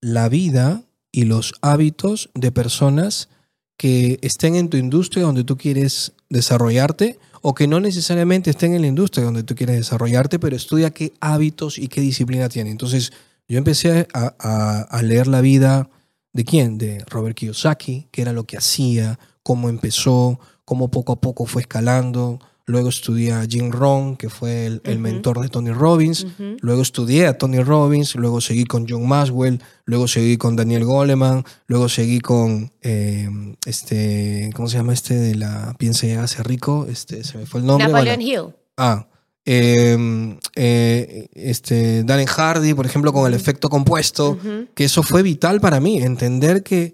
[0.00, 3.28] la vida y los hábitos de personas
[3.76, 8.80] que estén en tu industria donde tú quieres desarrollarte o que no necesariamente estén en
[8.82, 12.72] la industria donde tú quieres desarrollarte, pero estudia qué hábitos y qué disciplina tienen.
[12.72, 13.12] Entonces,
[13.50, 15.88] Yo empecé a, a- a leer la vida
[16.32, 16.78] de quién?
[16.78, 21.62] De Robert Kiyosaki, qué era lo que hacía, cómo empezó, cómo poco a poco fue
[21.62, 22.38] escalando.
[22.66, 26.26] Luego estudié a Jim Rohn, que fue el, mentor de Tony Robbins.
[26.60, 31.44] Luego estudié a Tony Robbins, luego seguí con John Maxwell, luego seguí con Daniel Goleman,
[31.66, 33.26] luego seguí con eh,
[33.64, 36.86] este, ¿cómo se llama este de la piensa y hágase rico?
[36.90, 37.88] Este, se me fue el nombre.
[37.88, 38.48] Napoleon bueno.
[38.48, 38.54] Hill.
[38.76, 39.06] Ah,
[39.50, 44.38] eh, eh, este, Darren Hardy, por ejemplo, con el efecto compuesto,
[44.74, 46.92] que eso fue vital para mí, entender que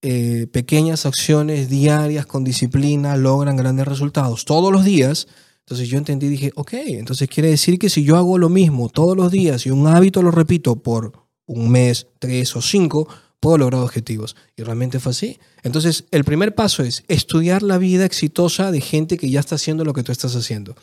[0.00, 5.28] eh, pequeñas acciones diarias con disciplina logran grandes resultados todos los días.
[5.58, 8.88] Entonces yo entendí y dije, ok, entonces quiere decir que si yo hago lo mismo
[8.88, 11.12] todos los días y un hábito lo repito por
[11.44, 13.08] un mes, tres o cinco,
[13.40, 14.36] puedo lograr objetivos.
[14.56, 15.38] Y realmente fue así.
[15.64, 19.84] Entonces el primer paso es estudiar la vida exitosa de gente que ya está haciendo
[19.84, 20.74] lo que tú estás haciendo.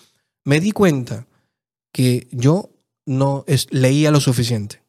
[0.48, 1.28] Me di cuenta
[1.92, 2.70] que yo
[3.06, 4.82] no es- leía lo suficiente.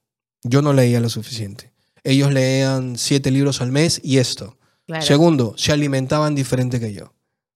[0.44, 1.72] Yo no leía lo suficiente.
[2.04, 4.56] Ellos leían siete libros al mes y esto.
[4.86, 5.02] Claro.
[5.04, 7.12] Segundo, se alimentaban diferente que yo.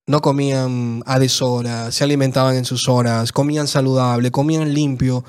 [0.08, 5.24] No comían a deshora, se alimentaban en sus horas, comían saludable, comían limpio,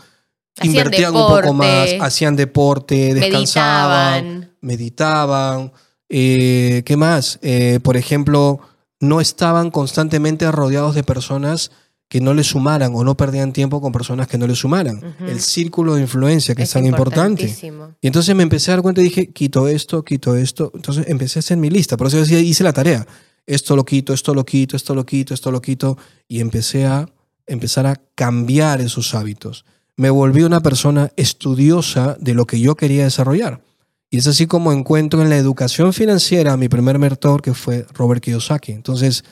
[0.57, 4.57] Hacían invertían un poco más, hacían deporte, descansaban, meditaban.
[4.61, 5.71] meditaban.
[6.09, 7.37] eh, ¿Qué más?
[7.43, 8.59] Eh, por ejemplo,
[8.99, 11.69] no estaban constantemente rodeados de personas
[12.13, 15.01] que no les sumaran o no perdían tiempo con personas que no les sumaran.
[15.19, 17.57] El círculo de influencia que es, tan importante.
[18.01, 20.71] Y entonces me empecé a dar cuenta y dije, quito esto, quito esto.
[20.75, 21.97] Entonces empecé a hacer mi lista.
[21.97, 23.07] Por eso decía, hice la tarea.
[23.47, 25.97] Esto lo quito, esto lo quito, esto lo quito, esto lo quito.
[26.27, 27.09] Y empecé a
[27.47, 29.65] empezar a cambiar esos hábitos.
[29.97, 33.63] Me volví una persona estudiosa de lo que yo quería desarrollar.
[34.11, 37.87] Y es así como encuentro en la educación financiera a mi primer mentor, que fue
[37.91, 38.71] Robert Kiyosaki.
[38.71, 39.23] Entonces,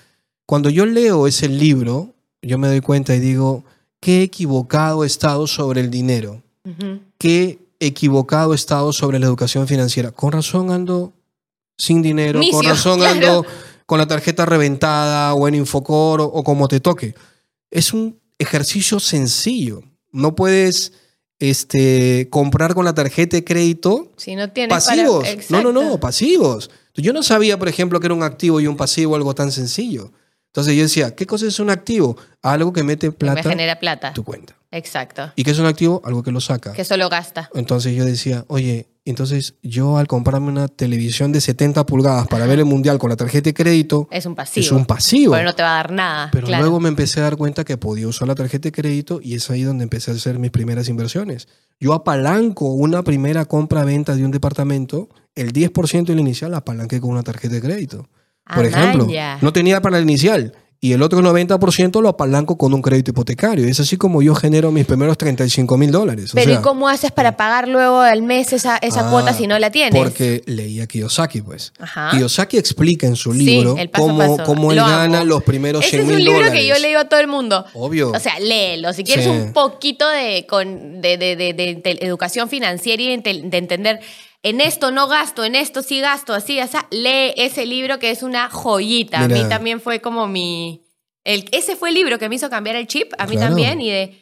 [0.47, 3.63] cuando yo leo ese libro, yo me doy cuenta y digo,
[3.99, 6.41] qué equivocado he estado sobre el dinero
[7.17, 10.12] qué equivocado he estado sobre la educación financiera.
[10.12, 11.13] Con razón ando
[11.77, 13.15] sin dinero, con razón claro.
[13.15, 13.45] ando
[13.88, 17.15] con la tarjeta reventada o en Infocor o, o como te toque.
[17.71, 19.82] Es un ejercicio sencillo.
[20.12, 20.93] No puedes
[21.39, 25.27] este, comprar con la tarjeta de crédito Si no tienes para- pasivos.
[25.49, 26.69] no, no, no, pasivos.
[26.93, 30.12] Yo no sabía, por ejemplo, que era un activo y un pasivo algo tan sencillo.
[30.51, 32.17] Entonces yo decía, ¿qué cosa es un activo?
[32.41, 34.09] Algo que mete Me plata genera plata.
[34.09, 34.53] en tu cuenta.
[34.71, 35.31] Exacto.
[35.37, 36.01] ¿Y qué es un activo?
[36.03, 36.73] Algo que lo saca.
[36.73, 37.49] Que solo gasta.
[37.53, 42.59] Entonces yo decía, oye, entonces yo al comprarme una televisión de 70 pulgadas para ver
[42.59, 44.65] el mundial con la tarjeta de crédito, Es un pasivo.
[44.65, 45.31] es un pasivo.
[45.33, 46.29] Pero no te va a dar nada.
[46.33, 46.63] Pero claro.
[46.63, 49.49] luego me empecé a dar cuenta que podía usar la tarjeta de crédito y es
[49.49, 51.47] ahí donde empecé a hacer mis primeras inversiones.
[51.79, 57.09] Yo apalanco una primera compra-venta de un departamento, el 10% del inicial la apalanqué con
[57.11, 58.09] una tarjeta de crédito.
[58.53, 59.07] Por Ah, ejemplo,
[59.41, 63.67] no tenía para el inicial y el otro 90% lo apalanco con un crédito hipotecario.
[63.67, 66.31] Es así como yo genero mis primeros 35 mil dólares.
[66.31, 69.31] O Pero sea, ¿y cómo haces para pagar luego al mes esa, esa Ah, cuota
[69.33, 69.93] si no la tienes?
[70.01, 71.71] Porque leía Kiyosaki, pues.
[71.79, 72.09] Ajá.
[72.09, 74.91] Kiyosaki explica en su libro paso cómo, cómo él Lo amo.
[74.97, 76.59] gana los primeros Ese 100 es mil un libro dólares.
[76.59, 77.63] que yo le digo a todo el mundo.
[77.75, 78.09] Obvio.
[78.11, 78.91] O sea, léelo.
[78.93, 79.29] Si quieres Sí.
[79.29, 83.99] un poquito de, con, de, de- de- educación financiera y de entender
[84.43, 88.23] en esto no gasto, en esto sí gasto, así, así, lee ese libro que es
[88.23, 89.19] una joyita.
[89.21, 90.84] A mí también fue como mi...
[91.23, 93.49] El, ese fue el libro que me hizo cambiar el chip, a mí Claro.
[93.49, 94.17] también, y de...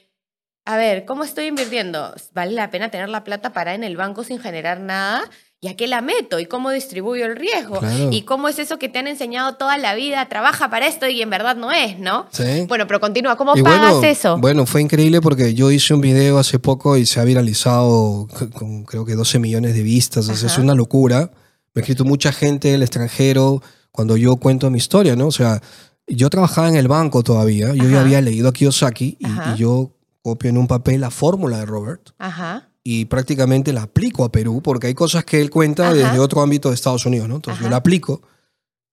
[0.66, 2.14] A ver, ¿cómo estoy invirtiendo?
[2.34, 5.24] ¿Vale la pena tener la plata parada en el banco sin generar nada?
[5.62, 6.40] ¿Y a qué la meto?
[6.40, 7.80] ¿Y cómo distribuyo el riesgo?
[7.80, 8.10] Claro.
[8.12, 10.26] ¿Y cómo es eso que te han enseñado toda la vida?
[10.30, 12.28] Trabaja para esto y en verdad no es, ¿no?
[12.32, 12.66] Sí.
[12.70, 13.36] Bueno, pero continúa.
[13.36, 14.38] ¿Cómo Y pagas bueno, eso?
[14.38, 18.86] Bueno, fue increíble porque yo hice un video hace poco y se ha viralizado con
[18.86, 20.30] creo que 12 millones de vistas.
[20.30, 21.32] Es una locura.
[21.74, 25.28] Me ha escrito mucha gente del extranjero cuando yo cuento mi historia, ¿no?
[25.28, 25.62] O sea,
[26.08, 27.74] yo trabajaba en el banco todavía.
[27.74, 29.92] Yo ya había leído a Kiyosaki y, y yo
[30.22, 32.12] copio en un papel la fórmula de Robert.
[32.18, 32.69] Ajá.
[32.84, 35.94] Y prácticamente la aplico a Perú, porque hay cosas que él cuenta Ajá.
[35.94, 37.36] desde otro ámbito de Estados Unidos, ¿no?
[37.36, 38.22] Entonces yo la aplico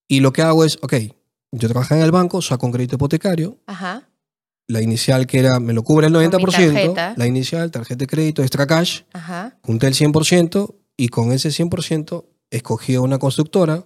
[0.09, 0.95] y lo que hago es, ok,
[1.53, 4.09] yo trabajo en el banco, saco un crédito hipotecario, Ajá.
[4.69, 7.15] la inicial que era, me lo cubre el Con mi 90%, tarjeta.
[7.17, 9.03] la inicial, tarjeta de crédito, extra cash,
[9.63, 13.85] junté el 100% y con ese 100% escogí a una constructora,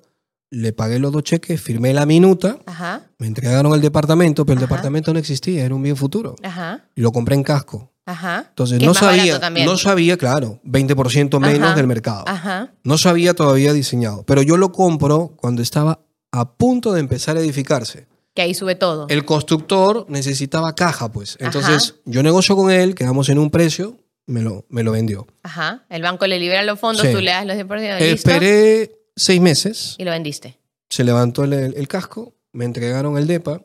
[0.51, 3.03] le pagué los dos cheques, firmé la minuta, Ajá.
[3.19, 4.67] me entregaron el departamento, pero el Ajá.
[4.75, 6.35] departamento no existía, era un bien futuro.
[6.43, 6.89] Ajá.
[6.97, 7.90] Lo compré en casco.
[8.11, 8.47] Ajá.
[8.51, 11.77] Entonces no sabía, no sabía, claro, 20% menos Ajá.
[11.77, 12.25] del mercado.
[12.27, 12.73] Ajá.
[12.85, 16.01] No sabía todavía diseñado, pero yo lo compro cuando estaba
[16.33, 18.07] a punto de empezar a edificarse.
[18.35, 19.07] Que ahí sube todo.
[19.09, 21.37] El constructor necesitaba caja, pues.
[21.41, 23.97] Entonces yo negocio con él, quedamos en un precio,
[24.27, 25.27] me lo, me lo vendió.
[25.43, 25.85] Ajá.
[25.89, 27.13] El banco le libera los fondos, Sí.
[27.13, 27.99] tú le das los 100%.
[27.99, 28.31] ¿listo?
[28.31, 30.59] Esperé seis meses, Y lo vendiste.
[30.89, 33.63] se levantó el, el casco, me entregaron el DEPA,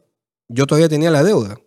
[0.48, 1.58] yo todavía tenía la deuda,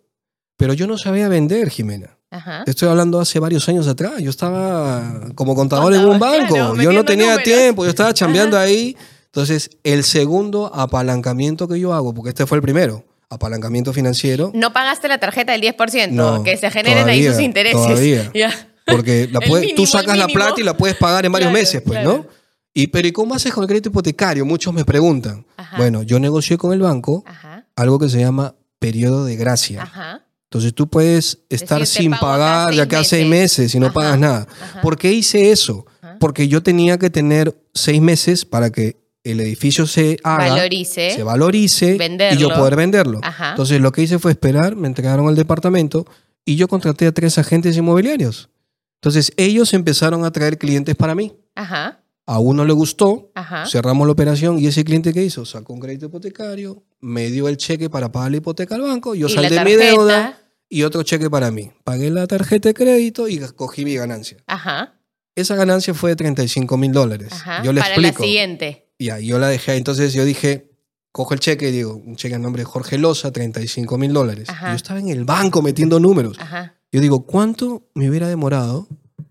[0.57, 2.17] pero yo no sabía vender, Jimena.
[2.31, 2.63] Ajá.
[2.63, 4.13] Te estoy hablando hace varios años atrás.
[4.19, 6.53] Yo estaba como contador en un banco.
[6.53, 7.43] claro, yo no tenía números.
[7.43, 8.95] tiempo, yo estaba chambeando ahí.
[9.25, 14.73] Entonces, el segundo apalancamiento que yo hago, porque este fue el primero, apalancamiento financiero, No
[14.73, 17.77] pagaste la tarjeta del 10%, No, que se generen ahí sus intereses.
[17.79, 18.31] todavía.
[18.85, 21.51] Porque la El puedes- mínimo, tú sacas la plata y la puedes pagar en varios
[21.51, 22.17] Claro, meses, pues, claro.
[22.17, 22.25] ¿no?
[22.73, 24.45] Y, pero ¿y cómo haces con el crédito hipotecario?
[24.45, 25.45] Muchos me preguntan.
[25.57, 25.77] Ajá.
[25.77, 27.67] Bueno, yo negocié con el banco Ajá.
[27.75, 29.83] algo que se llama periodo de gracia.
[29.83, 30.23] Ajá.
[30.49, 33.75] Entonces tú puedes estar sin pagar de acá a seis meses.
[33.75, 33.93] y no Ajá.
[33.93, 34.47] pagas nada.
[34.61, 34.81] Ajá.
[34.81, 35.85] ¿Por qué hice eso?
[36.19, 41.11] Porque yo tenía que tener seis meses para que el edificio se haga, Valorice.
[41.11, 42.39] se valorice y Venderlo.
[42.39, 43.19] yo poder venderlo.
[43.21, 43.51] Ajá.
[43.51, 46.07] Entonces lo que hice fue esperar, me entregaron el departamento
[46.45, 48.49] y yo contraté a tres agentes inmobiliarios.
[48.95, 51.33] Entonces ellos empezaron a traer clientes para mí.
[51.55, 52.01] Ajá.
[52.25, 53.65] A uno le gustó, Ajá.
[53.65, 57.57] cerramos la operación y ese cliente que hizo sacó un crédito hipotecario, me dio el
[57.57, 60.38] cheque para pagar la hipoteca al banco, yo Y de mi deuda
[60.69, 61.71] y otro cheque para mí.
[61.83, 64.37] Pagué la tarjeta de crédito y cogí mi ganancia.
[64.47, 64.93] Ajá.
[65.35, 67.29] Esa ganancia fue de 35 mil dólares.
[67.33, 67.63] Ajá.
[67.63, 68.19] Yo le Para explico.
[68.21, 68.91] la siguiente.
[68.97, 69.75] Y ahí yo la dejé.
[69.75, 70.69] Entonces yo dije,
[71.11, 74.47] cojo el cheque y digo, un cheque a nombre de Jorge Loza, 35 mil dólares.
[74.61, 76.37] Yo estaba en el banco metiendo números.
[76.39, 76.75] Ajá.
[76.91, 78.87] Yo digo, ¿cuánto me hubiera demorado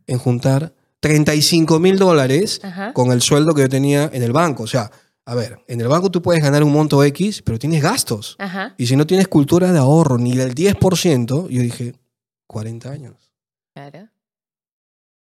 [0.06, 2.60] en juntar 35 mil dólares
[2.94, 4.62] con el sueldo que yo tenía en el banco?
[4.62, 4.90] O sea,
[5.28, 8.34] a ver, en el banco tú puedes ganar un monto X, pero tienes gastos.
[8.38, 8.74] Ajá.
[8.78, 11.94] Y si no tienes cultura de ahorro ni del 10%, yo dije,
[12.46, 13.30] 40 años.
[13.74, 14.08] Claro.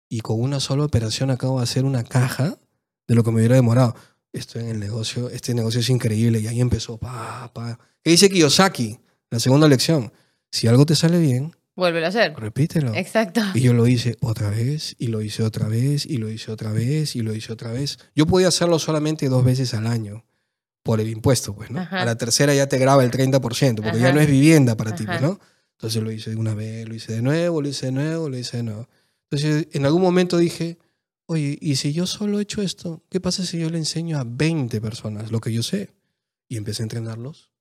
[0.09, 2.59] y con una sola operación acabo de hacer una caja
[3.07, 3.95] de lo que me hubiera demorado.
[4.33, 7.79] Estoy en el negocio, este negocio es increíble y ahí empezó, pa, pa.
[8.03, 8.99] ¿Qué dice Kiyosaki?
[9.31, 10.11] La segunda lección.
[10.51, 12.33] Si algo te sale bien, Vuélvelo a hacer.
[12.37, 12.93] repítelo.
[12.93, 13.41] Exacto.
[13.55, 16.71] Y yo lo hice otra vez, y lo hice otra vez, y lo hice otra
[16.71, 17.97] vez, y lo hice otra vez.
[18.15, 20.23] Yo podía hacerlo solamente dos veces al año
[20.83, 21.79] por el impuesto, pues, ¿no?
[21.79, 22.01] Ajá.
[22.01, 24.13] A la tercera ya te graba el 30%, porque ya Ajá.
[24.13, 25.39] no es vivienda para ti, pues, ¿no?
[25.77, 28.37] Entonces lo hice de una vez, lo hice de nuevo, lo hice de nuevo, lo
[28.37, 28.87] hice de nuevo.
[29.29, 30.77] Entonces, en algún momento dije,
[31.25, 33.03] oye, ¿y si yo solo he hecho esto?
[33.09, 35.89] ¿Qué pasa si yo le enseño a 20 personas lo que yo sé?
[36.47, 37.51] Y empecé a entrenarlos.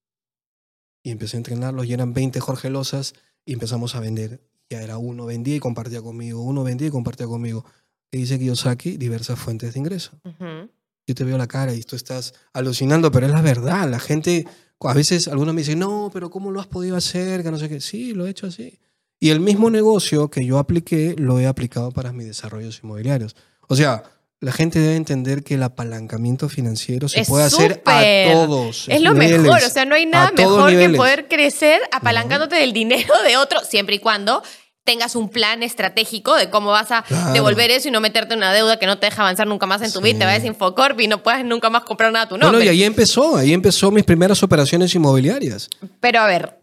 [1.02, 4.40] Y empecé a entrenarlos y eran 20 Jorge Lozas y empezamos a vender.
[4.70, 7.64] Ya era uno vendía y compartía conmigo, uno vendía y compartía conmigo.
[8.10, 10.12] Que dice Kiyosaki, diversas fuentes de ingreso.
[10.24, 10.70] Ujú.
[11.06, 13.88] Yo te veo la cara y tú estás alucinando, pero es la verdad.
[13.88, 14.46] La gente,
[14.80, 17.42] a veces algunos me dicen, no, pero ¿cómo lo has podido hacer?
[17.42, 17.80] Que no sé qué.
[17.80, 18.78] Sí, lo he hecho así.
[19.18, 23.36] Y el mismo negocio que yo apliqué, lo he aplicado para mis desarrollos inmobiliarios.
[23.68, 24.02] O sea,
[24.42, 28.02] la gente debe entender que el apalancamiento financiero se Es puede hacer a
[28.32, 28.86] todos.
[28.88, 32.72] Es lo niveles, mejor, o sea, no hay nada mejor que poder crecer apalancándote del
[32.72, 34.42] dinero de otro, siempre y cuando
[34.84, 37.32] tengas un plan estratégico de cómo vas a Claro.
[37.32, 39.80] devolver eso y no meterte en una deuda que no te deja avanzar nunca más
[39.80, 40.04] en tu Sí.
[40.06, 42.46] vida, te vayas a Infocorp y no puedas nunca más comprar nada a tu Bueno,
[42.50, 42.66] nombre.
[42.66, 45.70] y ahí empezó, ahí empezó mis primeras operaciones inmobiliarias.
[46.00, 46.58] Pero a ver,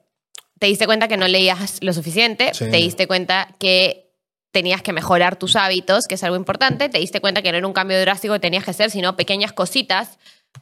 [0.60, 2.66] te diste cuenta que no leías lo suficiente, Sí.
[2.70, 4.09] te diste cuenta que
[4.52, 7.68] tenías que mejorar tus hábitos, que es algo importante, te diste cuenta que no era
[7.68, 10.18] un cambio drástico que tenías que hacer, sino pequeñas cositas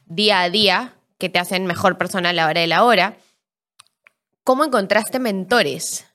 [0.06, 3.18] día a día que te hacen mejor persona a la hora de la hora.
[4.44, 6.06] ¿Cómo encontraste mentores?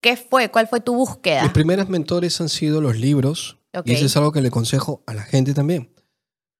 [0.00, 0.50] ¿Qué fue?
[0.50, 1.42] ¿Cuál fue tu búsqueda?
[1.42, 3.58] Mis primeros mentores han sido los libros.
[3.84, 5.94] Y eso es algo que le aconsejo a la gente también.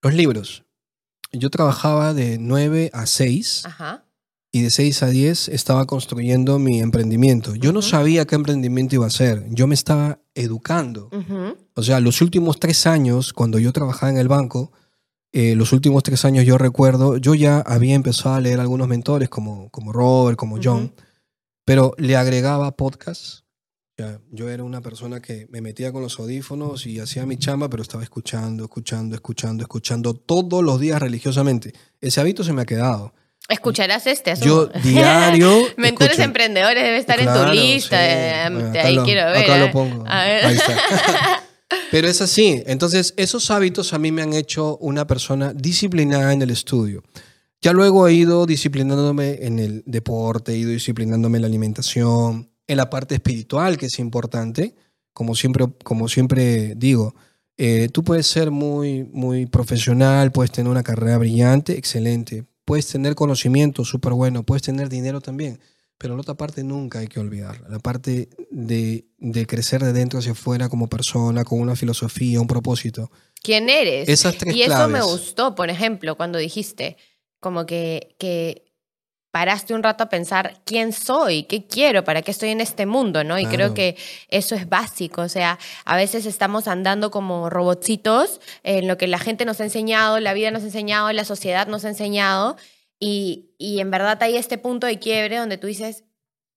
[0.01, 0.65] Los libros.
[1.33, 4.05] Yo trabajaba de 9 a 6 Ajá.
[4.55, 7.55] Y de 6 a 10 estaba construyendo mi emprendimiento.
[7.55, 9.47] Yo no sabía qué emprendimiento iba a hacer.
[9.49, 11.09] Yo me estaba educando.
[11.11, 11.57] Ujú.
[11.75, 14.71] O sea, los últimos tres años, cuando yo trabajaba en el banco,
[15.33, 19.31] eh, los últimos tres años yo recuerdo, yo ya había empezado a leer algunos mentores
[19.31, 20.93] como, como Robert, como John,
[21.65, 23.45] pero le agregaba podcasts.
[23.97, 27.39] O sea, yo era una persona que me metía con los audífonos y hacía mi
[27.39, 31.73] chamba, pero estaba escuchando, escuchando, escuchando, escuchando todos los días religiosamente.
[32.03, 33.15] Ese hábito se me ha quedado.
[33.49, 34.35] Escucharás este.
[34.37, 34.83] Yo asumo.
[34.85, 35.51] diario...
[35.77, 36.23] Mentores escucho.
[36.25, 37.97] emprendedores debe estar en tu lista.
[37.99, 38.05] sí.
[38.07, 39.45] eh, ahí lo- quiero ver.
[39.45, 39.61] Acá eh.
[39.61, 40.05] lo pongo.
[40.07, 40.45] A ver.
[40.47, 40.77] Ahí está.
[41.91, 42.63] Pero es así.
[42.67, 47.03] Entonces, esos hábitos a mí me han hecho una persona disciplinada en el estudio.
[47.61, 52.77] Ya luego he ido disciplinándome en el deporte, he ido disciplinándome en la alimentación, en
[52.77, 54.75] la parte espiritual, que es importante.
[55.13, 57.15] Como siempre, como siempre digo,
[57.57, 62.45] eh, tú puedes ser muy, muy profesional, puedes tener una carrera brillante, excelente.
[62.65, 65.61] Puedes tener conocimiento súper bueno, puedes tener dinero también.
[65.99, 67.69] Pero la otra parte nunca hay que olvidarla.
[67.69, 72.49] La parte de, de crecer de dentro hacia afuera como persona, con una filosofía, un
[72.49, 73.11] propósito.
[73.41, 74.09] ¿Quién eres?
[74.09, 76.97] Esas tres y eso me gustó, por ejemplo, cuando dijiste
[77.41, 78.72] como que, que
[79.33, 83.25] paraste un rato a pensar quién soy, qué quiero, para qué estoy en este mundo,
[83.25, 83.39] ¿no?
[83.39, 83.57] Y Claro.
[83.57, 83.97] creo que
[84.29, 89.19] eso es básico, o sea, a veces estamos andando como robotcitos en lo que la
[89.19, 92.57] gente nos ha enseñado, la vida nos ha enseñado, la sociedad nos ha enseñado,
[93.01, 96.05] y, y en verdad hay este punto de quiebre donde tú dices,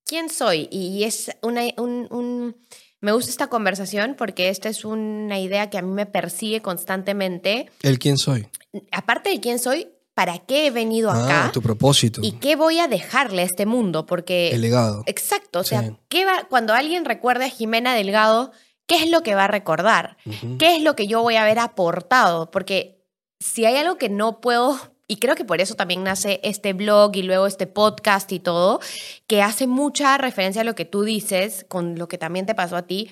[0.05, 0.67] ¿quién soy?
[0.69, 2.55] Y es una, un, un-
[3.01, 7.69] Me gusta esta conversación porque esta es una idea que a mí me persigue constantemente.
[7.84, 8.47] El quién soy.
[8.91, 11.45] Aparte de quién soy, ¿para qué he venido acá?
[11.45, 12.22] Ah, tu propósito.
[12.24, 14.05] ¿Y qué voy a dejarle a este mundo?
[14.05, 14.49] Porque...
[14.51, 15.03] El legado.
[15.05, 15.95] Exacto, o sea, Sí.
[16.07, 18.51] ¿qué va, cuando alguien recuerde a Jimena Delgado,
[18.88, 20.18] ¿qué es lo que va a recordar?
[20.57, 22.49] ¿Qué es lo que yo voy a haber aportado?
[22.49, 23.03] Porque
[23.39, 27.16] si hay algo que no puedo, y creo que por eso también nace este blog
[27.18, 28.80] y luego este podcast y todo,
[29.28, 32.78] que hace mucha referencia a lo que tú dices, con lo que también te pasó
[32.78, 33.11] a ti,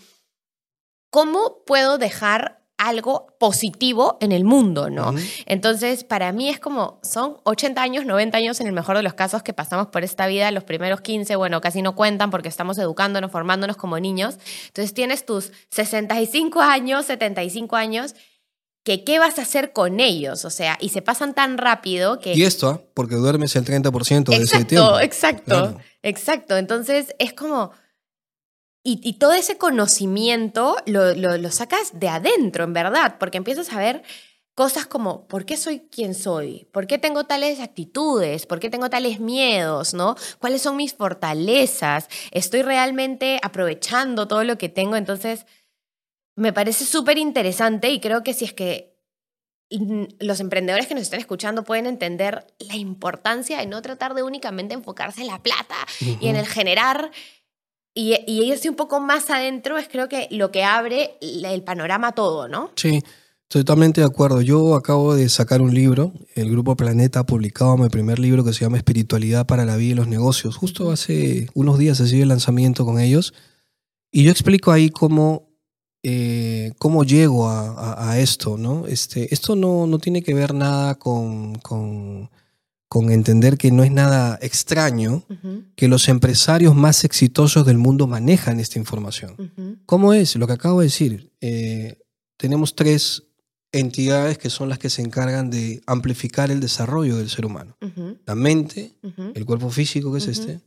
[1.11, 5.09] ¿cómo puedo dejar algo positivo en el mundo, no?
[5.09, 5.19] Ujú.
[5.45, 9.13] Entonces, para mí es como, son 80 años, 90 años en el mejor de los
[9.13, 12.77] casos que pasamos por esta vida, los primeros 15, bueno, casi no cuentan porque estamos
[12.77, 14.37] educándonos, formándonos como niños.
[14.67, 18.15] Entonces tienes tus 65 años, 75 años,
[18.83, 22.33] que qué vas a hacer con ellos, o sea, y se pasan tan rápido que...
[22.33, 22.81] Y esto, ¿ah?
[22.93, 24.99] porque duermes el 30% de ese Exacto, tiempo.
[24.99, 25.77] exacto, Claro.
[26.01, 26.57] exacto.
[26.57, 27.71] Entonces es como...
[28.83, 33.71] Y, y todo ese conocimiento lo, lo- lo sacas de adentro, en verdad, porque empiezas
[33.71, 34.03] a ver
[34.55, 36.67] cosas como, ¿por qué soy quien soy?
[36.71, 38.45] ¿Por qué tengo tales actitudes?
[38.45, 39.93] ¿Por qué tengo tales miedos?
[39.93, 40.15] ¿no?
[40.39, 42.07] ¿Cuáles son mis fortalezas?
[42.31, 44.95] ¿Estoy realmente aprovechando todo lo que tengo?
[44.95, 45.45] Entonces,
[46.35, 48.95] me parece súper interesante y creo que si es que
[49.71, 54.23] mm, los emprendedores que nos están escuchando pueden entender la importancia de no tratar de
[54.23, 55.77] únicamente enfocarse en la plata
[56.19, 57.11] y en el generar
[57.93, 62.13] y, y irse un poco más adentro es creo que lo que abre el panorama
[62.13, 62.71] todo, ¿no?
[62.75, 63.01] Sí,
[63.47, 64.41] totalmente de acuerdo.
[64.41, 68.53] Yo acabo de sacar un libro, el Grupo Planeta ha publicado mi primer libro que
[68.53, 70.55] se llama Espiritualidad para la Vida y los Negocios.
[70.57, 73.33] Justo hace unos días se sigue el lanzamiento con ellos.
[74.11, 75.49] Y yo explico ahí cómo,
[76.03, 78.85] eh, cómo llego a, a- a esto, ¿no?
[78.87, 82.29] Este, esto no, no tiene que ver nada con, con,
[82.93, 85.25] con entender que no es nada extraño
[85.75, 89.81] que los empresarios más exitosos del mundo manejan esta información.
[89.87, 90.35] ¿Cómo es?
[90.35, 91.31] Lo que acabo de decir.
[91.41, 91.97] Eh,
[92.37, 93.23] tenemos tres
[93.71, 97.75] entidades que son las que se encargan de amplificar el desarrollo del ser humano.
[98.27, 98.93] La mente,
[99.33, 100.61] el cuerpo físico, que es este,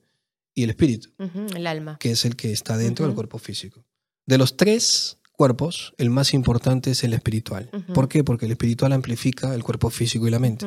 [0.52, 1.10] y el espíritu,
[1.54, 1.96] el alma.
[2.00, 3.84] que es el que está dentro del cuerpo físico.
[4.26, 7.70] De los tres cuerpos, el más importante es el espiritual.
[7.94, 8.24] ¿Por qué?
[8.24, 10.66] Porque el espiritual amplifica el cuerpo físico y la mente.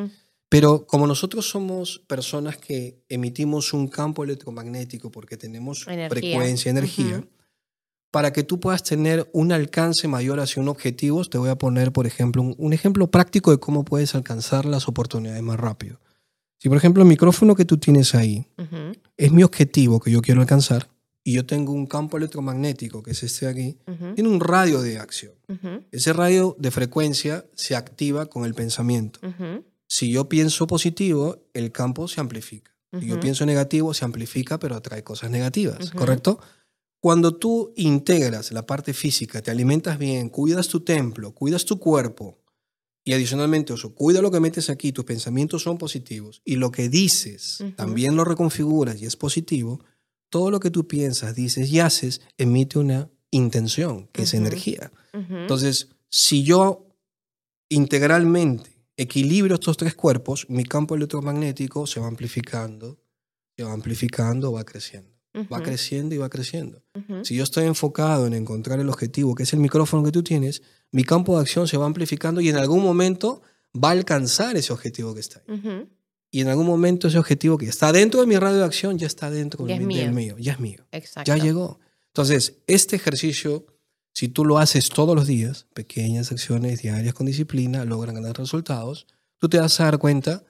[0.50, 6.10] Pero como nosotros somos personas que emitimos un campo electromagnético porque tenemos Energía.
[6.10, 7.28] frecuencia, energía, Ujú.
[8.12, 11.92] para que tú puedas tener un alcance mayor hacia un objetivo, te voy a poner,
[11.92, 16.00] por ejemplo, un, un ejemplo práctico de cómo puedes alcanzar las oportunidades más rápido.
[16.58, 20.22] Si, por ejemplo, el micrófono que tú tienes ahí ujú, es mi objetivo que yo
[20.22, 20.90] quiero alcanzar
[21.24, 24.82] y yo tengo un campo electromagnético, que es este de aquí, ujú, tiene un radio
[24.82, 25.34] de acción.
[25.92, 29.20] Ese radio de frecuencia se activa con el pensamiento.
[29.90, 32.72] Si yo pienso positivo, el campo se amplifica.
[33.00, 35.92] Si yo pienso negativo, se amplifica, pero atrae cosas negativas.
[35.92, 36.40] ¿correcto?
[37.02, 42.40] Cuando tú integras la parte física, te alimentas bien, cuidas tu templo, cuidas tu cuerpo,
[43.06, 46.90] y adicionalmente eso, cuida lo que metes aquí, tus pensamientos son positivos, y lo que
[46.90, 49.84] dices también lo reconfiguras y es positivo,
[50.30, 54.92] todo lo que tú piensas, dices y haces emite una intención, que es energía.
[55.14, 56.88] Entonces, si yo
[57.70, 63.00] integralmente equilibrio estos tres cuerpos, mi campo electromagnético se va amplificando,
[63.56, 65.10] se va amplificando, va creciendo.
[65.54, 66.84] Va creciendo y va creciendo.
[67.24, 70.62] Si yo estoy enfocado en encontrar el objetivo, que es el micrófono que tú tienes,
[70.92, 73.42] mi campo de acción se va amplificando y en algún momento
[73.74, 75.88] va a alcanzar ese objetivo que está ahí.
[76.32, 79.08] Y en algún momento ese objetivo que está dentro de mi radio de acción ya
[79.08, 80.36] está dentro Ya del es mi- del mío.
[80.36, 80.86] mío, ya es mío.
[80.92, 81.28] Exacto.
[81.32, 81.80] Ya llegó.
[82.08, 83.66] Entonces, este ejercicio,
[84.20, 89.08] si tú lo haces todos los días, pequeñas acciones diarias con disciplina, logran ganar resultados,
[89.38, 90.44] tú te vas a dar cuenta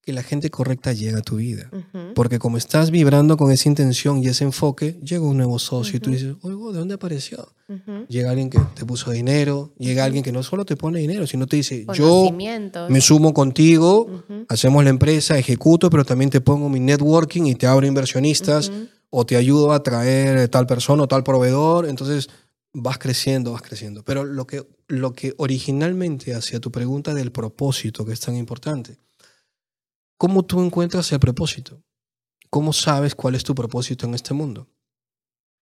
[0.00, 1.70] que la gente correcta llega a tu vida.
[2.16, 6.00] Porque como estás vibrando con esa intención y ese enfoque, llega un nuevo socio y
[6.00, 7.54] tú dices, oigo, ¿de dónde apareció?
[8.08, 11.46] Llega alguien que te puso dinero, llega alguien que no solo te pone dinero, sino
[11.46, 12.28] te dice, yo
[12.88, 17.68] me sumo contigo, hacemos la empresa, ejecuto, pero también te pongo mi networking y te
[17.68, 18.72] abro inversionistas
[19.10, 21.86] o te ayudo a traer tal persona o tal proveedor.
[21.86, 22.28] Entonces
[22.72, 24.04] vas creciendo, vas creciendo.
[24.04, 28.98] Pero lo que, lo que originalmente hacia tu pregunta del propósito, que es tan importante,
[30.16, 31.82] ¿cómo tú encuentras el propósito?
[32.50, 34.68] ¿Cómo sabes cuál es tu propósito en este mundo?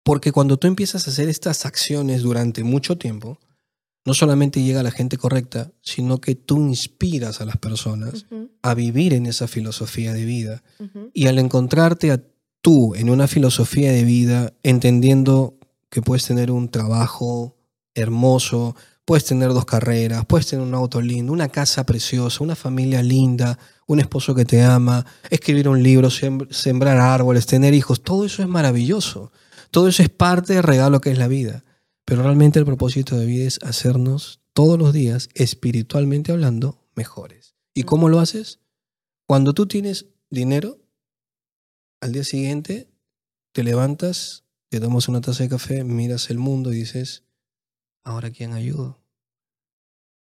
[0.04, 3.40] Porque cuando tú empiezas a hacer estas acciones durante mucho tiempo,
[4.04, 8.26] no solamente llega la gente correcta, sino que tú inspiras a las personas
[8.64, 10.64] a vivir en esa filosofía de vida.
[11.14, 12.24] Y al encontrarte a
[12.62, 15.60] tú en una filosofía de vida, entendiendo
[15.92, 17.58] que puedes tener un trabajo
[17.94, 18.76] hermoso,
[19.06, 23.60] puedes tener dos carreras, puedes tener un auto lindo, una casa preciosa, una familia linda,
[23.86, 28.48] un esposo que te ama, escribir un libro, sembrar árboles, tener hijos, todo eso es
[28.48, 29.32] maravilloso.
[29.70, 31.64] Todo eso es parte del regalo que es la vida.
[32.06, 37.56] Pero realmente el propósito de vida es hacernos todos los días, espiritualmente hablando, mejores.
[37.74, 38.60] ¿Y cómo lo haces?
[39.26, 40.80] Cuando tú tienes dinero,
[42.02, 42.90] al día siguiente
[43.54, 47.24] te levantas, te tomas una taza de café, miras el mundo y dices,
[48.06, 49.02] ¿ahora quién ayudo?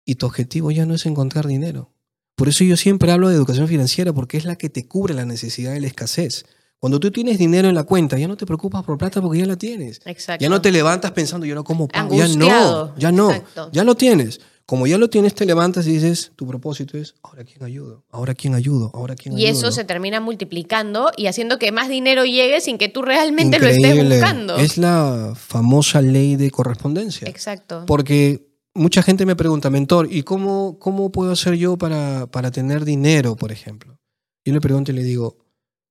[0.06, 1.92] Y tu objetivo ya no es encontrar dinero.
[2.34, 5.26] Por eso yo siempre hablo de educación financiera, porque es la que te cubre la
[5.26, 6.46] necesidad de la escasez.
[6.78, 9.44] Cuando tú tienes dinero en la cuenta, ya no te preocupas por plata porque ya
[9.44, 10.00] la tienes.
[10.06, 10.42] Exacto.
[10.42, 12.16] Ya no te levantas pensando, yo no como pago.
[12.16, 13.30] Ya no, ya no.
[13.70, 14.40] Ya lo tienes.
[14.66, 18.34] Como ya lo tienes, te levantas y dices, tu propósito es, ahora quién ayudo, ahora
[18.34, 19.46] quién ayudo, ahora quién ayudo.
[19.46, 23.58] Y eso se termina multiplicando y haciendo que más dinero llegue sin que tú realmente
[23.58, 24.56] lo estés buscando.
[24.56, 27.28] Es la famosa ley de correspondencia.
[27.28, 27.84] Exacto.
[27.86, 32.84] Porque mucha gente me pregunta, mentor, ¿y cómo, cómo puedo hacer yo para, para tener
[32.84, 33.98] dinero, por ejemplo?
[34.44, 35.38] Yo le pregunto y le digo,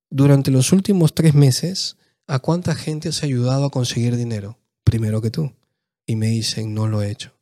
[0.10, 4.60] durante los últimos tres meses, ¿a cuánta gente has ayudado a conseguir dinero?
[4.84, 5.54] Primero que tú.
[6.06, 7.34] Y me dicen, no lo he hecho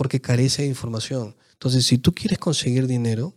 [0.00, 1.36] porque carece de información.
[1.52, 3.34] Entonces, si tú quieres conseguir dinero,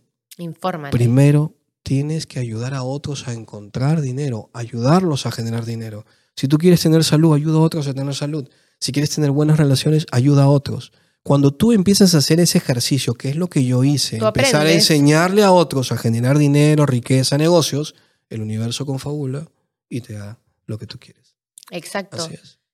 [0.90, 6.06] primero tienes que ayudar a otros a encontrar dinero, ayudarlos a generar dinero.
[6.34, 8.48] Si tú quieres tener salud, ayuda a otros a tener salud.
[8.80, 10.92] Si quieres tener buenas relaciones, ayuda a otros.
[11.22, 14.72] Cuando tú empiezas a hacer ese ejercicio, que es lo que yo hice, empezar a
[14.72, 17.94] enseñarle a otros a generar dinero, riqueza, negocios,
[18.30, 19.50] el universo confabula
[19.90, 21.36] y te da lo que tú quieres.
[21.70, 22.26] Exacto.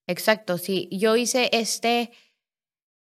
[0.07, 0.88] Exacto, sí.
[0.93, 2.12] Yo hice este,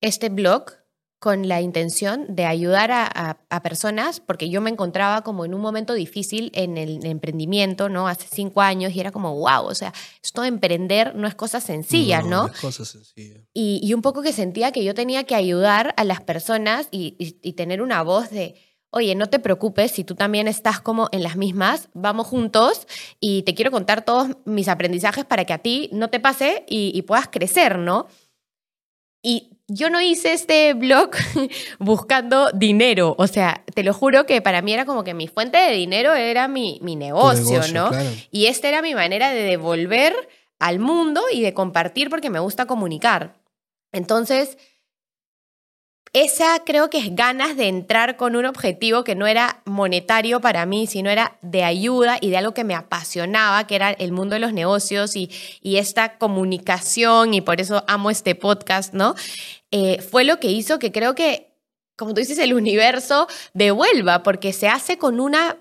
[0.00, 0.77] este blog
[1.18, 5.94] con la intención de ayudar a, personas, porque yo me encontraba como en un momento
[5.94, 8.06] difícil en el emprendimiento, ¿no?
[8.06, 9.92] Hace cinco años y era como, wow, o sea,
[10.22, 12.46] esto de emprender no es cosa sencilla, ¿no?
[12.46, 13.40] No, es cosa sencilla.
[13.52, 17.52] Y, un poco que sentía que yo tenía que ayudar a las personas y, y
[17.54, 18.54] tener una voz de,
[18.90, 22.86] oye, no te preocupes, si tú también estás como en las mismas, vamos juntos
[23.18, 26.92] y te quiero contar todos mis aprendizajes para que a ti no te pase y,
[26.94, 28.06] y puedas crecer, ¿no?
[29.22, 31.10] Y yo no hice este blog
[31.78, 33.14] buscando dinero.
[33.18, 36.14] O sea, te lo juro que para mí era como que mi fuente de dinero
[36.14, 37.90] era mi, mi negocio, ¿no?
[38.30, 40.14] Y esta era mi manera de devolver
[40.58, 43.36] al mundo y de compartir porque me gusta comunicar.
[43.92, 44.56] Entonces,
[46.12, 50.64] esa creo que es ganas de entrar con un objetivo que no era monetario para
[50.64, 54.34] mí, sino era de ayuda y de algo que me apasionaba, que era el mundo
[54.34, 59.14] de los negocios y, y esta comunicación, y por eso amo este podcast, ¿no?
[59.70, 61.54] Eh, fue lo que hizo que creo que,
[61.96, 65.58] como tú dices, el universo devuelva, porque se hace con una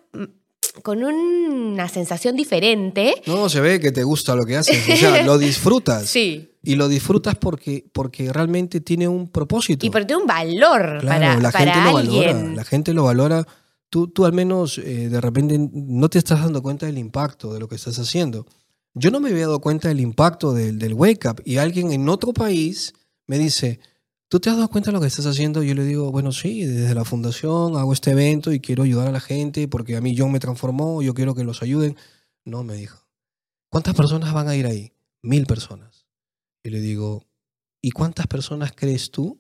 [0.83, 3.21] con una sensación diferente.
[3.25, 6.07] No, se ve que te gusta lo que haces, o sea, lo disfrutas.
[6.07, 6.51] Sí.
[6.63, 9.85] Y lo disfrutas porque, porque realmente tiene un propósito.
[9.85, 12.33] Y porque tiene un valor para, la gente lo valora.
[12.33, 13.47] La gente lo valora.
[13.89, 17.59] Tú, tú al menos eh, de repente no te estás dando cuenta del impacto de
[17.59, 18.45] lo que estás haciendo.
[18.93, 22.09] Yo no me había dado cuenta del impacto del, del wake up y alguien en
[22.09, 22.93] otro país
[23.27, 23.79] me dice,
[24.29, 25.63] ¿tú te has dado cuenta de lo que estás haciendo?
[25.63, 29.11] Yo le digo, bueno, sí, desde la fundación hago este evento y quiero ayudar a
[29.11, 31.95] la gente porque a mí John me transformó, yo quiero que los ayuden.
[32.45, 33.07] No, me dijo.
[33.69, 34.93] ¿Cuántas personas van a ir ahí?
[35.21, 36.05] Mil personas.
[36.63, 37.25] Y le digo,
[37.81, 39.39] ¿y cuántas personas crees tú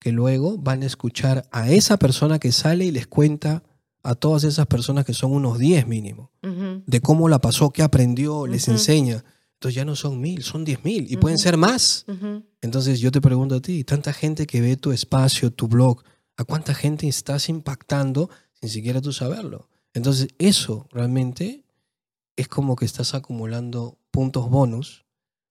[0.00, 3.62] que luego van a escuchar a esa persona que sale y les cuenta
[4.02, 8.46] a todas esas personas que son unos diez mínimo, de cómo la pasó, qué aprendió,
[8.46, 9.24] les enseña?
[9.64, 12.04] Entonces ya no son mil, son diez mil y pueden ser más.
[12.60, 16.02] Entonces yo te pregunto a ti, tanta gente que ve tu espacio, tu blog,
[16.36, 19.70] ¿a cuánta gente estás impactando sin siquiera tú saberlo?
[19.94, 21.64] Entonces eso realmente
[22.36, 25.06] es como que estás acumulando puntos bonus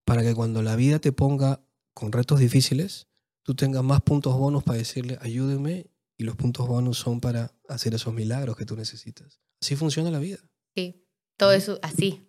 [0.06, 3.08] para que cuando la vida te ponga con retos difíciles,
[3.42, 5.90] tú tengas más puntos bonus para decirle, ayúdeme,
[6.20, 9.42] y los puntos bonus son para hacer esos milagros que tú necesitas.
[9.60, 10.38] Así funciona la vida.
[10.76, 11.04] Sí,
[11.36, 12.28] todo eso así.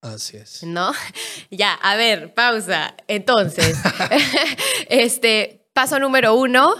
[0.00, 0.62] Así es.
[0.62, 0.92] ¿No?
[1.50, 2.94] Ya, a ver, pausa.
[3.08, 3.78] Entonces,
[4.90, 6.74] este, paso número uno,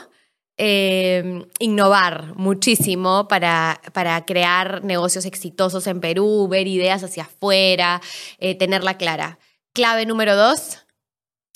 [0.59, 8.03] eh, innovar muchísimo para, para, crear negocios exitosos en Perú, ver ideas hacia afuera,
[8.39, 9.39] eh, tenerla clara.
[9.73, 10.85] Clave número dos.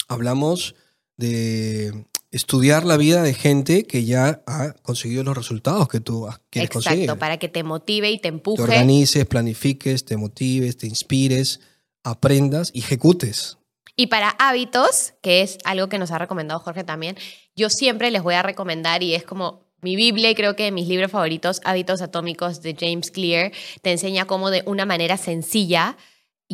[0.09, 0.75] Hablamos
[1.17, 6.69] de estudiar la vida de gente que ya ha conseguido los resultados que tú quieres
[6.69, 7.05] Exacto, conseguir.
[7.05, 8.57] Exacto, para que te motive y te empuje.
[8.57, 11.61] Te organices, planifiques, te motives, te inspires,
[12.03, 13.59] aprendas y ejecutes.
[13.95, 17.17] Y para hábitos, que es algo que nos ha recomendado Jorge también,
[17.55, 20.89] yo siempre les voy a recomendar y es como mi Biblia y creo que mis
[20.89, 23.53] libros favoritos, Hábitos Atómicos de James Clear,
[23.83, 25.99] te enseña cómo de una manera sencilla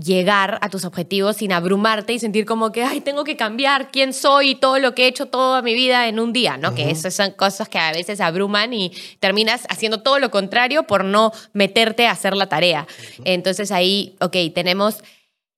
[0.03, 4.13] llegar a tus objetivos sin abrumarte y sentir como que, ay, tengo que cambiar quién
[4.13, 6.75] soy y todo lo que he hecho toda mi vida en un día, ¿no?
[6.75, 11.05] Que esas son cosas que a veces abruman y terminas haciendo todo lo contrario por
[11.05, 12.87] no meterte a hacer la tarea.
[13.25, 15.03] Entonces ahí, ok, tenemos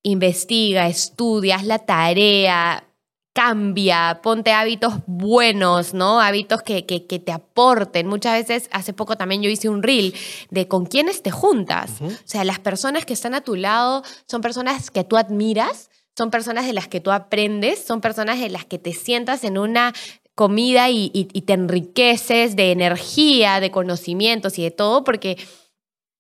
[0.03, 2.85] investiga, estudia, haz la tarea,
[3.33, 6.21] cambia, ponte hábitos buenos, ¿no?
[6.21, 8.07] Hábitos que, que, te aporten.
[8.07, 10.15] Muchas veces, hace poco también yo hice un reel
[10.51, 12.01] de con quiénes te juntas.
[12.01, 16.31] O sea, las personas que están a tu lado son personas que tú admiras, son
[16.31, 19.95] personas de las que tú aprendes, son personas de las que te sientas en una
[20.35, 25.37] comida y, te enriqueces de energía, de conocimientos y de todo, porque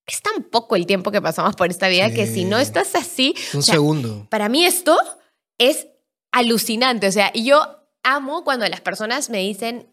[0.06, 3.34] es tan poco el tiempo que pasamos por esta vida que si no estás así...
[3.54, 4.26] Un segundo.
[4.28, 4.98] Para mí esto
[5.58, 5.86] es
[6.32, 7.08] alucinante.
[7.08, 9.89] O sea, yo amo cuando las personas me dicen,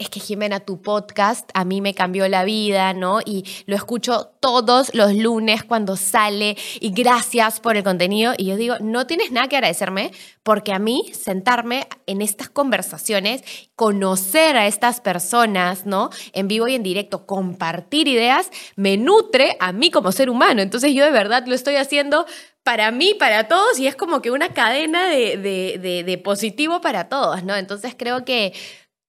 [0.00, 3.20] es que Jimena, tu podcast a mí me cambió la vida, ¿no?
[3.22, 8.32] Y lo escucho todos los lunes cuando sale y gracias por el contenido.
[8.38, 13.42] Y yo digo, no tienes nada que agradecerme porque a mí sentarme en estas conversaciones,
[13.76, 16.08] conocer a estas personas, ¿no?
[16.32, 20.62] En vivo y en directo, compartir ideas, me nutre a mí como ser humano.
[20.62, 22.24] Entonces yo de verdad lo estoy haciendo
[22.62, 27.10] para mí, para todos, y es como que una cadena de, de, de positivo para
[27.10, 27.54] todos, ¿no?
[27.54, 28.54] Entonces creo que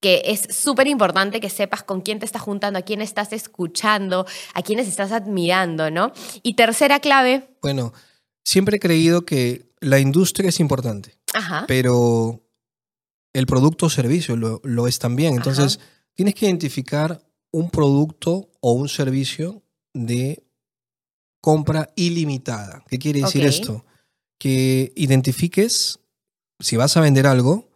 [0.02, 4.26] que es súper importante que sepas con quién te estás juntando, a quién estás escuchando,
[4.54, 6.12] a quiénes estás admirando, ¿no?
[6.42, 7.56] Y tercera clave.
[7.62, 7.94] Bueno,
[8.44, 11.18] siempre he creído que la industria es importante,
[11.68, 12.42] pero
[13.34, 15.36] el producto o servicio lo, es también.
[15.36, 15.80] Entonces,
[16.16, 19.62] tienes que identificar un producto o un servicio
[19.94, 20.44] de
[21.42, 22.84] compra ilimitada.
[22.88, 23.86] ¿Qué quiere decir esto?
[24.40, 26.00] Que identifiques,
[26.60, 27.71] si vas a vender algo,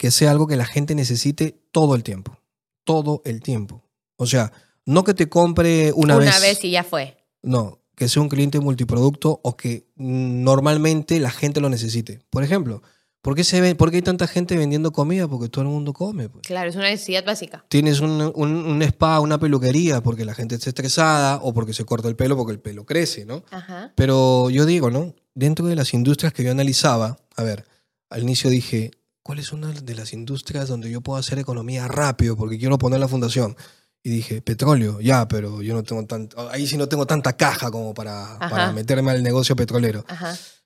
[0.00, 2.38] que sea algo que la gente necesite todo el tiempo.
[2.84, 3.84] Todo el tiempo.
[4.16, 4.50] O sea,
[4.86, 6.30] no que te compre una, vez.
[6.30, 7.18] Una vez y ya fue.
[7.42, 12.22] No, que sea un cliente multiproducto o que normalmente la gente lo necesite.
[12.30, 12.82] Por ejemplo,
[13.20, 15.28] ¿por qué, se ve, ¿por qué hay tanta gente vendiendo comida?
[15.28, 16.30] Porque todo el mundo come.
[16.30, 16.46] Pues.
[16.46, 17.66] Claro, es una necesidad básica.
[17.68, 22.08] Tienes un, un, spa, una peluquería, porque la gente está estresada o porque se corta
[22.08, 23.44] el pelo porque el pelo crece, ¿no?
[23.50, 23.92] Ajá.
[23.96, 25.14] Pero yo digo, ¿no?
[25.34, 27.66] Dentro de las industrias que yo analizaba, a ver,
[28.08, 28.92] al inicio dije,
[29.30, 32.98] ¿cuál es una de las industrias donde yo puedo hacer economía rápido porque quiero poner
[32.98, 33.56] la fundación?
[34.02, 37.70] Y dije, petróleo, ya, pero yo no tengo tanto, ahí sí no tengo tanta caja
[37.70, 40.04] como para, para meterme al negocio petrolero.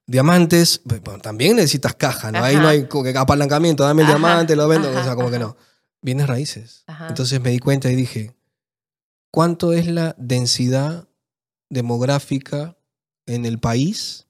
[0.06, 0.80] Diamantes,
[1.20, 2.42] también necesitas caja, ¿no?
[2.42, 5.58] Ahí no hay apalancamiento, dame el diamante, lo vendo, o sea, como que no.
[6.00, 6.86] Bienes raíces.
[7.06, 8.34] Entonces me di cuenta y dije,
[9.30, 11.06] ¿cuánto es la densidad
[11.68, 12.78] demográfica
[13.26, 14.26] en el país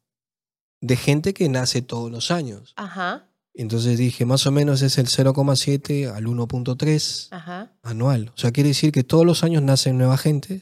[0.80, 2.72] de gente que nace todos los años?
[2.74, 3.28] Ajá.
[3.54, 8.32] Entonces dije, más o menos es el 0,7 al 1,3 anual.
[8.34, 10.60] O sea, quiere decir que todos los años nacen nueva gente.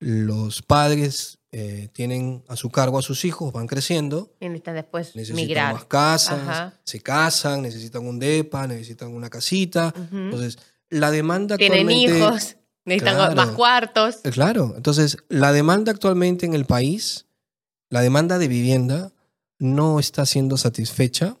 [0.00, 4.34] Los padres eh, tienen a su cargo a sus hijos, van creciendo.
[4.38, 9.94] Y necesitan después necesitan más casas, se casan, necesitan un DEPA, necesitan una casita.
[10.12, 10.58] Entonces,
[10.90, 14.18] la demanda Tienen hijos, necesitan más cuartos.
[14.24, 17.26] Eh, claro, entonces la demanda actualmente en el país,
[17.88, 19.12] la demanda de vivienda,
[19.58, 21.38] no está siendo satisfecha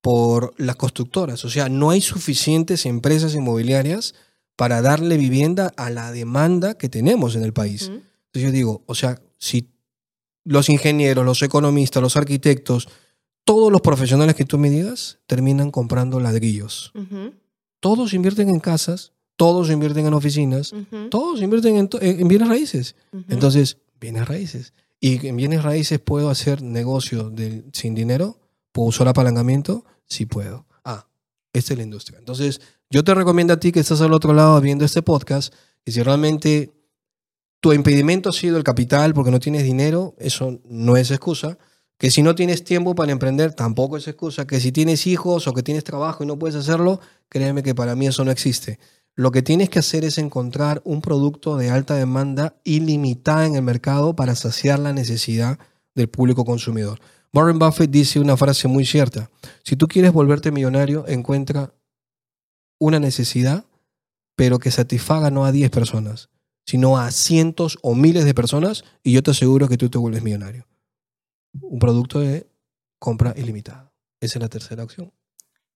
[0.00, 1.44] por las constructoras.
[1.44, 4.14] O sea, no hay suficientes empresas inmobiliarias
[4.56, 7.88] para darle vivienda a la demanda que tenemos en el país.
[7.88, 9.70] Entonces yo digo, o sea, si
[10.44, 12.88] los ingenieros, los economistas, los arquitectos,
[13.44, 16.92] todos los profesionales que tú me digas terminan comprando ladrillos.
[17.80, 20.72] Todos invierten en casas, todos invierten en oficinas,
[21.10, 22.96] todos invierten en, bienes raíces.
[23.28, 24.72] Entonces, bienes raíces.
[24.98, 27.32] Y en bienes raíces puedo hacer negocio
[27.72, 28.40] sin dinero,
[28.76, 30.66] puedo usar apalancamiento, sí puedo.
[30.84, 31.06] Ah,
[31.54, 32.18] esta es la industria.
[32.18, 32.60] Entonces,
[32.90, 35.54] yo te recomiendo a ti que estás al otro lado viendo este podcast,
[35.86, 36.74] y si realmente
[37.60, 41.56] tu impedimento ha sido el capital porque no tienes dinero, eso no es excusa.
[41.96, 44.46] Que si no tienes tiempo para emprender, tampoco es excusa.
[44.46, 47.00] Que si tienes hijos o que tienes trabajo y no puedes hacerlo,
[47.30, 48.78] créeme que para mí eso no existe.
[49.14, 53.62] Lo que tienes que hacer es encontrar un producto de alta demanda ilimitada en el
[53.62, 55.58] mercado para saciar la necesidad
[55.94, 57.00] del público consumidor.
[57.36, 59.30] Warren Buffett dice una frase muy cierta.
[59.62, 61.74] Si tú quieres volverte millonario, encuentra
[62.80, 63.66] una necesidad,
[64.36, 66.30] pero que satisfaga no a 10 personas,
[66.64, 70.22] sino a cientos o miles de personas y yo te aseguro que tú te vuelves
[70.22, 70.66] millonario.
[71.60, 72.48] Un producto de
[72.98, 73.92] compra ilimitada.
[74.18, 75.12] Esa es la tercera opción.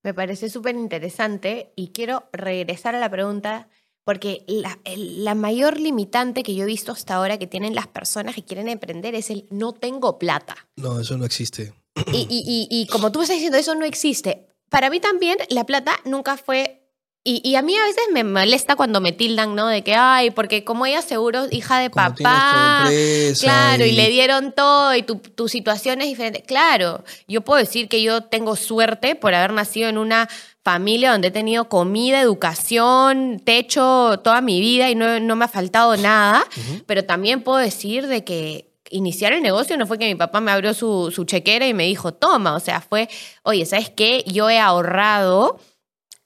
[0.02, 3.68] Me parece súper interesante y quiero regresar a la pregunta
[4.10, 8.42] porque la, mayor limitante que yo he visto hasta ahora que tienen las personas que
[8.42, 10.56] quieren emprender es el no tengo plata.
[10.74, 11.72] No, eso no existe.
[12.12, 14.48] Y, y, y, como tú estás diciendo, eso no existe.
[14.68, 16.78] Para mí también la plata nunca fue
[17.22, 19.68] Y, y a mí a veces me molesta cuando me tildan, ¿no?
[19.68, 22.80] De que, ay, porque como ella seguro hija de Como papá.
[22.88, 26.42] empresa Claro, y y- le dieron todo y tu, tu situación es diferente.
[26.42, 30.28] Claro, yo puedo decir que yo tengo suerte por haber nacido en una
[30.62, 35.48] familia donde he tenido comida, educación, techo toda mi vida y no, no me ha
[35.48, 36.44] faltado nada,
[36.86, 40.50] pero también puedo decir de que iniciar el negocio no fue que mi papá me
[40.50, 43.08] abrió su, su chequera y me dijo, toma, o sea, fue,
[43.42, 44.24] oye, ¿sabes qué?
[44.26, 45.58] Yo he ahorrado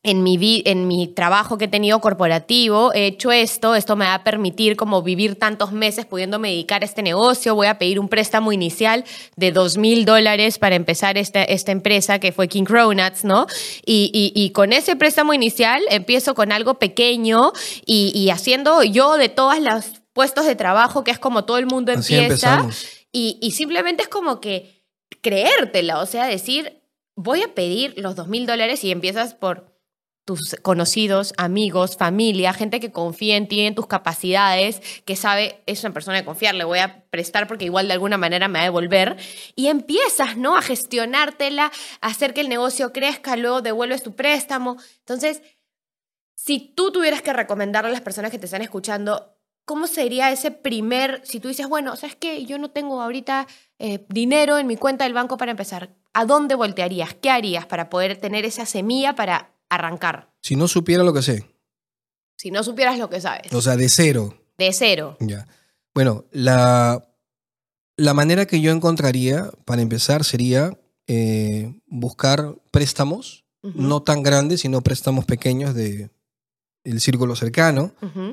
[0.04, 4.14] en mi, en mi trabajo que he tenido corporativo, he hecho esto, esto me va
[4.14, 8.08] a permitir como vivir tantos meses pudiéndome dedicar a este negocio, voy a pedir un
[8.08, 9.04] préstamo inicial
[9.36, 13.46] de dos mil dólares para empezar esta, esta empresa que fue King Cronuts, ¿no?
[13.86, 17.52] Y, y- y con ese préstamo inicial empiezo con algo pequeño
[17.86, 21.66] y, y haciendo yo de todos los puestos de trabajo, que es como todo el
[21.66, 22.58] mundo Así empieza,
[23.10, 24.84] y, y simplemente es como que
[25.22, 26.82] creértela, o sea, decir,
[27.16, 29.73] voy a pedir los dos mil dólares y empiezas por
[30.24, 35.84] tus conocidos, amigos, familia, gente que confía en ti, en tus capacidades, que sabe, es
[35.84, 38.62] una persona de confiar, le voy a prestar porque igual de alguna manera me va
[38.62, 39.16] a devolver.
[39.54, 40.56] Y empiezas, ¿no?
[40.56, 41.70] A gestionártela,
[42.00, 44.78] a hacer que el negocio crezca, luego devuelves tu préstamo.
[45.00, 45.42] Entonces,
[46.34, 50.50] si tú tuvieras que recomendarle a las personas que te están escuchando, ¿cómo sería ese
[50.50, 52.44] primer, si tú dices, bueno, ¿sabes qué?
[52.46, 53.46] Yo no tengo ahorita
[53.78, 55.90] eh, dinero en mi cuenta del banco para empezar.
[56.14, 57.14] ¿A dónde voltearías?
[57.14, 60.32] ¿Qué harías para poder tener esa semilla para arrancar?
[60.42, 61.46] Si no supiera lo que sé,
[62.36, 63.52] Si no supieras lo que sabes.
[63.52, 65.16] o sea, de cero, De cero.
[65.20, 65.46] ya.
[65.94, 67.06] Bueno, la,
[67.96, 74.82] la manera que yo encontraría para empezar sería eh, buscar préstamos, no tan grandes, sino
[74.82, 76.10] préstamos pequeños de
[76.84, 77.92] el círculo cercano,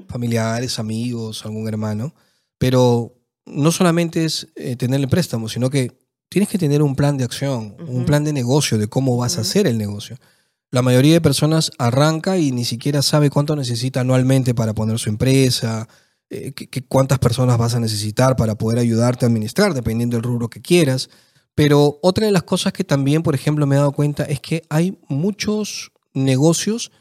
[0.09, 2.13] familiares, amigos, algún hermano.
[2.57, 3.15] Pero
[3.45, 7.23] no solamente es eh, tener el préstamo, sino que tienes que tener un plan de
[7.23, 10.17] acción, un plan de negocio, de cómo vas a hacer el negocio.
[10.71, 15.09] La mayoría de personas arranca y ni siquiera sabe cuánto necesita anualmente para poner su
[15.09, 15.87] empresa,
[16.29, 20.49] eh, qué- cuántas personas vas a necesitar para poder ayudarte a administrar, dependiendo del rubro
[20.49, 21.09] que quieras.
[21.55, 24.63] Pero otra de las cosas que también, por ejemplo, me he dado cuenta es que
[24.69, 26.91] hay muchos negocios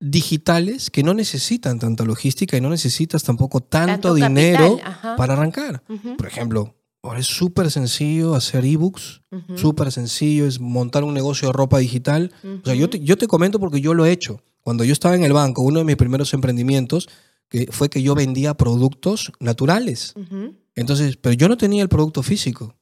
[0.00, 4.78] digitales que no necesitan tanta logística y no necesitas tampoco tanto, Tanto dinero
[5.16, 5.82] para arrancar.
[6.16, 11.48] Por ejemplo, ahora es súper sencillo hacer ebooks, ujú, súper sencillo es montar un negocio
[11.48, 12.32] de ropa digital.
[12.62, 14.42] O sea, yo te, yo te comento porque yo lo he hecho.
[14.60, 17.08] Cuando yo estaba en el banco, uno de mis primeros emprendimientos
[17.48, 20.14] que fue que yo vendía productos naturales.
[20.16, 22.76] Ujú, Entonces, pero yo no tenía el producto físico.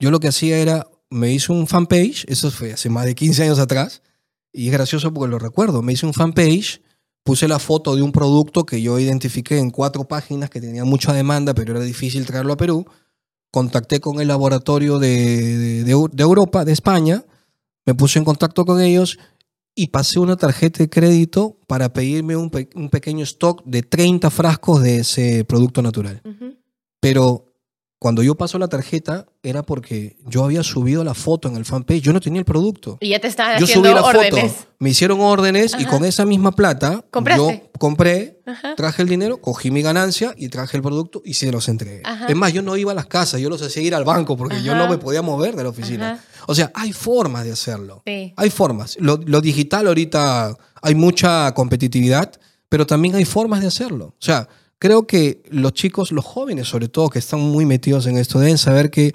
[0.00, 3.42] Yo lo que hacía era, me hice un fanpage, eso fue hace más de 15
[3.42, 4.02] años atrás,
[4.52, 6.80] y es gracioso porque lo recuerdo, me hice un fanpage,
[7.22, 11.12] puse la foto de un producto que yo identifiqué en cuatro páginas que tenía mucha
[11.12, 12.86] demanda, pero era difícil traerlo a Perú,
[13.50, 15.08] contacté con el laboratorio de,
[15.58, 17.24] de- de Eu- de Europa, de España,
[17.86, 19.18] me puse en contacto con ellos
[19.74, 24.30] y pasé una tarjeta de crédito para pedirme un, pe- un pequeño stock de 30
[24.30, 26.20] frascos de ese producto natural.
[27.00, 27.49] Pero
[28.00, 32.00] cuando yo paso la tarjeta era porque yo había subido la foto en el fanpage,
[32.00, 32.96] yo no tenía el producto.
[32.98, 34.52] Y ya te estaban Yo haciendo subí la órdenes.
[34.52, 37.42] foto, me hicieron órdenes y con esa misma plata ¿Compraste?
[37.72, 38.74] yo compré, Ajá.
[38.74, 42.00] traje el dinero, cogí mi ganancia y traje el producto y se los entregué.
[42.04, 42.26] Ajá.
[42.26, 44.62] Es más, yo no iba a las casas, yo los hacía ir al banco porque
[44.62, 46.24] yo no me podía mover de la oficina.
[46.46, 48.02] O sea, hay formas de hacerlo.
[48.06, 48.32] Sí.
[48.34, 48.96] Hay formas.
[48.98, 52.32] Lo, lo digital ahorita hay mucha competitividad,
[52.70, 54.06] pero también hay formas de hacerlo.
[54.06, 54.48] O sea,
[54.80, 58.58] creo que los chicos, los jóvenes sobre todo, que están muy metidos en esto, deben
[58.58, 59.14] saber que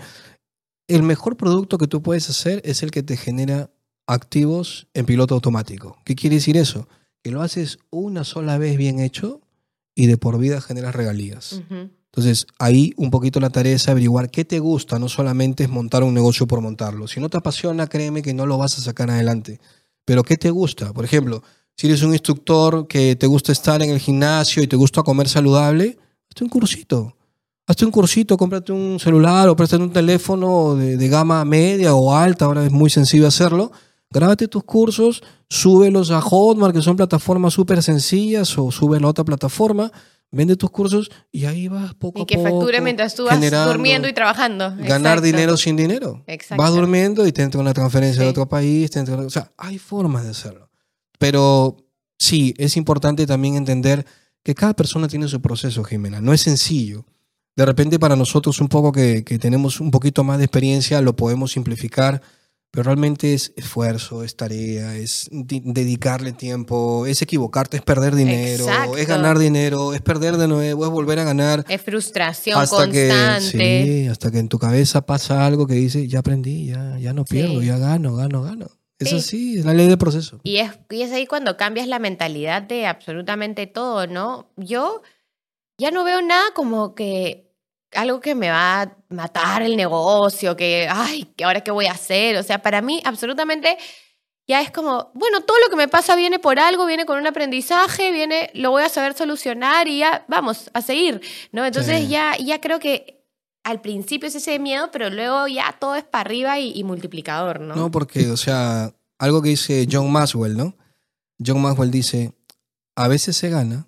[0.87, 3.71] el mejor producto que tú puedes hacer es el que te genera
[4.07, 5.97] activos en piloto automático.
[6.05, 6.87] ¿Qué quiere decir eso?
[7.23, 9.41] Que lo haces una sola vez bien hecho
[9.95, 11.63] y de por vida generas regalías.
[12.15, 16.03] Entonces, ahí un poquito la tarea es averiguar qué te gusta, no solamente es montar
[16.03, 17.07] un negocio por montarlo.
[17.07, 19.59] Si no te apasiona, créeme que no lo vas a sacar adelante.
[20.05, 20.93] Pero ¿qué te gusta?
[20.93, 21.41] Por ejemplo,
[21.77, 25.27] si eres un instructor que te gusta estar en el gimnasio y te gusta comer
[25.27, 25.97] saludable,
[26.29, 27.15] hazte un cursito.
[27.67, 32.15] Hazte un cursito, cómprate un celular o préstate un teléfono de, de gama media o
[32.15, 33.71] alta, ahora es muy sencillo hacerlo.
[34.11, 39.25] Grábate tus cursos, súbelos a Hotmart, que son plataformas súper sencillas, o súbelo a otra
[39.25, 39.91] plataforma,
[40.31, 42.49] vende tus cursos y ahí vas poco Y a que poco.
[42.59, 44.69] facture mientras tú vas durmiendo y trabajando.
[44.77, 45.21] Ganar Exacto.
[45.21, 46.23] dinero sin dinero.
[46.27, 46.61] Exacto.
[46.61, 48.31] Vas durmiendo y te entra una transferencia de Sí.
[48.31, 48.91] otro país.
[48.91, 50.64] Te entra- o sea, hay formas de hacerlo.
[51.19, 51.77] Pero
[52.19, 54.05] sí, es importante también entender
[54.43, 56.21] que cada persona tiene su proceso, Jimena.
[56.21, 57.05] No es sencillo.
[57.55, 61.15] De repente para nosotros un poco que, que tenemos un poquito más de experiencia lo
[61.15, 62.21] podemos simplificar,
[62.69, 68.65] pero realmente es esfuerzo, es tarea, es di- dedicarle tiempo, es equivocarte, es perder dinero,
[68.65, 68.97] Exacto.
[68.97, 73.07] es ganar dinero, es perder de nuevo, es volver a ganar Es frustración hasta que,
[73.07, 73.83] constante.
[74.01, 77.21] sí, hasta que en tu cabeza pasa algo que dice, ya aprendí, ya, ya no
[77.25, 77.35] Sí.
[77.35, 78.67] pierdo, ya gano, gano, gano.
[78.99, 79.15] Es Sí.
[79.17, 80.39] así, es la ley del proceso.
[80.43, 84.51] Y es, y es ahí cuando cambias la mentalidad de absolutamente todo, ¿no?
[84.55, 85.01] Yo
[85.77, 87.51] ya no veo nada como que
[87.93, 91.93] algo que me va a matar el negocio, que, ay, ¿que ahora qué voy a
[91.93, 92.37] hacer?
[92.37, 93.77] O sea, para mí absolutamente
[94.47, 97.27] ya es como, bueno, todo lo que me pasa viene por algo, viene con un
[97.27, 101.21] aprendizaje, viene, lo voy a saber solucionar y ya, vamos, a seguir,
[101.51, 101.65] ¿no?
[101.65, 102.09] Entonces Sí.
[102.09, 103.14] ya, ya creo que
[103.65, 107.59] al principio es ese miedo, pero luego ya todo es para arriba y, y multiplicador,
[107.59, 107.75] ¿no?
[107.75, 110.77] No, porque, o sea, algo que dice John Maxwell, ¿no?
[111.45, 112.31] John Maxwell dice,
[112.95, 113.87] a veces se gana,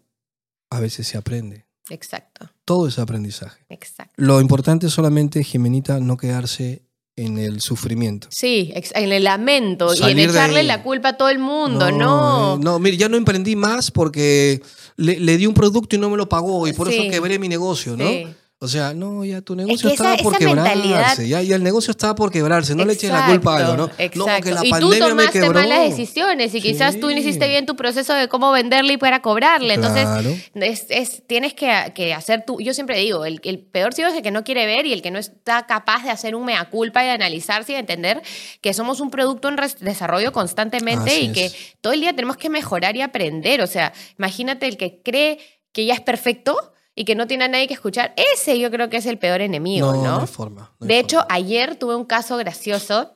[0.69, 1.65] a veces se aprende.
[1.89, 3.63] Exacto, Todo es aprendizaje.
[3.69, 4.13] exacto.
[4.17, 6.83] Lo importante es solamente, Jimenita, no quedarse
[7.15, 8.27] en el sufrimiento.
[8.29, 12.55] Sí, en el lamento y en echarle la culpa a todo el mundo, ¿no?
[12.55, 14.61] eh, no, mire, ya no emprendí más porque
[14.97, 16.97] le, le di un producto y no me lo pagó y por Sí.
[16.99, 18.07] eso quebré mi negocio, ¿no?
[18.07, 18.27] Sí.
[18.59, 21.55] O sea, no, ya tu negocio que estaba esa- por esa quebrarse, mentalidad- ya, ya
[21.55, 23.83] el negocio estaba por quebrarse, no le eches la culpa a algo, ¿no?
[23.99, 25.53] Exacto, No, que la y tú pandemia me tomaste quebró.
[25.59, 29.21] malas decisiones y quizás tú no hiciste bien tu proceso de cómo venderle y para
[29.21, 29.75] cobrarle.
[29.75, 30.07] Entonces,
[30.55, 32.57] es, es- tienes que, que hacer tú.
[32.59, 35.03] Yo siempre digo, el, el peor ciego es el que no quiere ver y el
[35.03, 38.23] que no está capaz de hacer un mea culpa y de analizarse y de entender
[38.61, 41.55] que somos un producto en desarrollo constantemente Así y que es.
[41.79, 43.61] todo el día tenemos que mejorar y aprender.
[43.61, 45.37] O sea, imagínate el que cree
[45.73, 46.57] que ya es perfecto
[46.97, 48.13] y que no tiene a nadie que escuchar.
[48.33, 50.19] Ese yo creo que es el peor enemigo, No, ¿no?
[50.21, 50.73] hay forma.
[50.79, 51.33] no hay De hecho, forma.
[51.35, 53.13] ayer tuve un caso gracioso,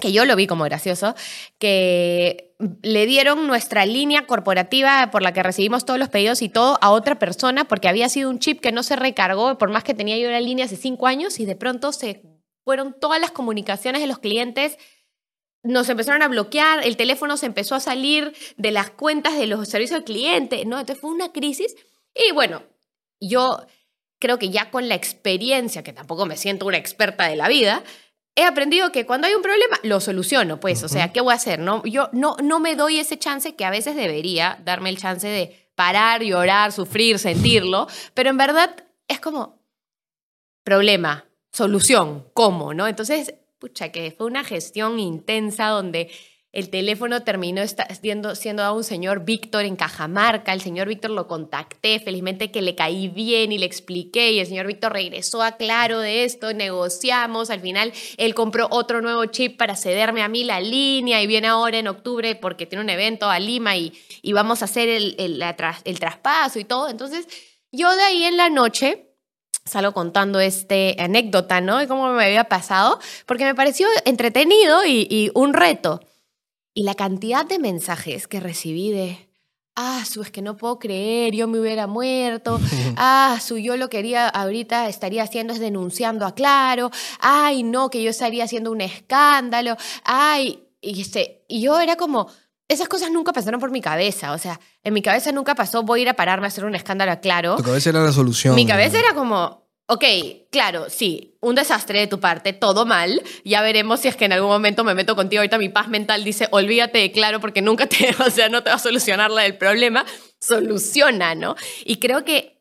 [0.00, 1.14] que yo lo vi como gracioso,
[1.58, 6.78] que le dieron nuestra línea corporativa por la que recibimos todos los pedidos y todo
[6.82, 9.94] a otra persona porque había sido un chip que no se recargó, por más que
[9.94, 12.22] tenía yo la línea hace cinco años y de pronto se
[12.64, 14.76] fueron todas las comunicaciones de los clientes.
[15.62, 19.66] Nos empezaron a bloquear, el teléfono se empezó a salir de las cuentas de los
[19.68, 20.78] servicios al cliente, ¿no?
[20.78, 21.74] Entonces fue una crisis.
[22.14, 22.62] Y bueno,
[23.28, 23.66] yo
[24.18, 27.82] creo que ya con la experiencia, que tampoco me siento una experta de la vida,
[28.36, 31.36] he aprendido que cuando hay un problema lo soluciono, pues, o sea, ¿qué voy a
[31.36, 31.58] hacer?
[31.58, 35.26] No, yo no, no me doy ese chance que a veces debería darme el chance
[35.28, 38.74] de parar, llorar, sufrir, sentirlo, pero en verdad
[39.08, 39.60] es como
[40.64, 42.74] problema, solución, ¿cómo?
[42.74, 42.88] ¿No?
[42.88, 46.10] Entonces, pucha, que fue una gestión intensa donde
[46.54, 47.62] el teléfono terminó
[48.00, 50.52] siendo, siendo a un señor Víctor en Cajamarca.
[50.52, 54.30] El señor Víctor lo contacté, felizmente que le caí bien y le expliqué.
[54.30, 57.50] Y el señor Víctor regresó a claro de esto, negociamos.
[57.50, 61.20] Al final, él compró otro nuevo chip para cederme a mí la línea.
[61.20, 63.92] Y viene ahora en octubre porque tiene un evento a Lima y,
[64.22, 66.88] y vamos a hacer el, el, la el traspaso y todo.
[66.88, 67.26] Entonces,
[67.72, 69.10] yo de ahí en la noche
[69.64, 71.78] salgo contando este anécdota, ¿no?
[71.78, 76.00] De cómo me había pasado, porque me pareció entretenido y, y un reto.
[76.74, 79.28] Y la cantidad de mensajes que recibí de,
[79.76, 82.60] ah, su, es que no puedo creer, yo me hubiera muerto,
[82.96, 88.02] ah, su, yo lo quería, ahorita estaría haciendo es denunciando a Claro, ay, no, que
[88.02, 92.28] yo estaría haciendo un escándalo, ay, y, este, y yo era como,
[92.66, 96.00] esas cosas nunca pasaron por mi cabeza, o sea, en mi cabeza nunca pasó, voy
[96.00, 97.56] a ir a pararme a hacer un escándalo a Claro.
[97.56, 98.54] Tu cabeza era la solución.
[98.54, 100.04] Mi cabeza era como, ok,
[100.50, 103.22] claro, sí, un desastre de tu parte, todo mal.
[103.44, 105.40] Ya veremos si es que en algún momento me meto contigo.
[105.40, 108.76] Ahorita mi paz mental dice, olvídate claro porque nunca te, o sea, no te va
[108.76, 110.04] a solucionar la del problema.
[110.40, 111.56] Soluciona, ¿no?
[111.84, 112.53] Y creo que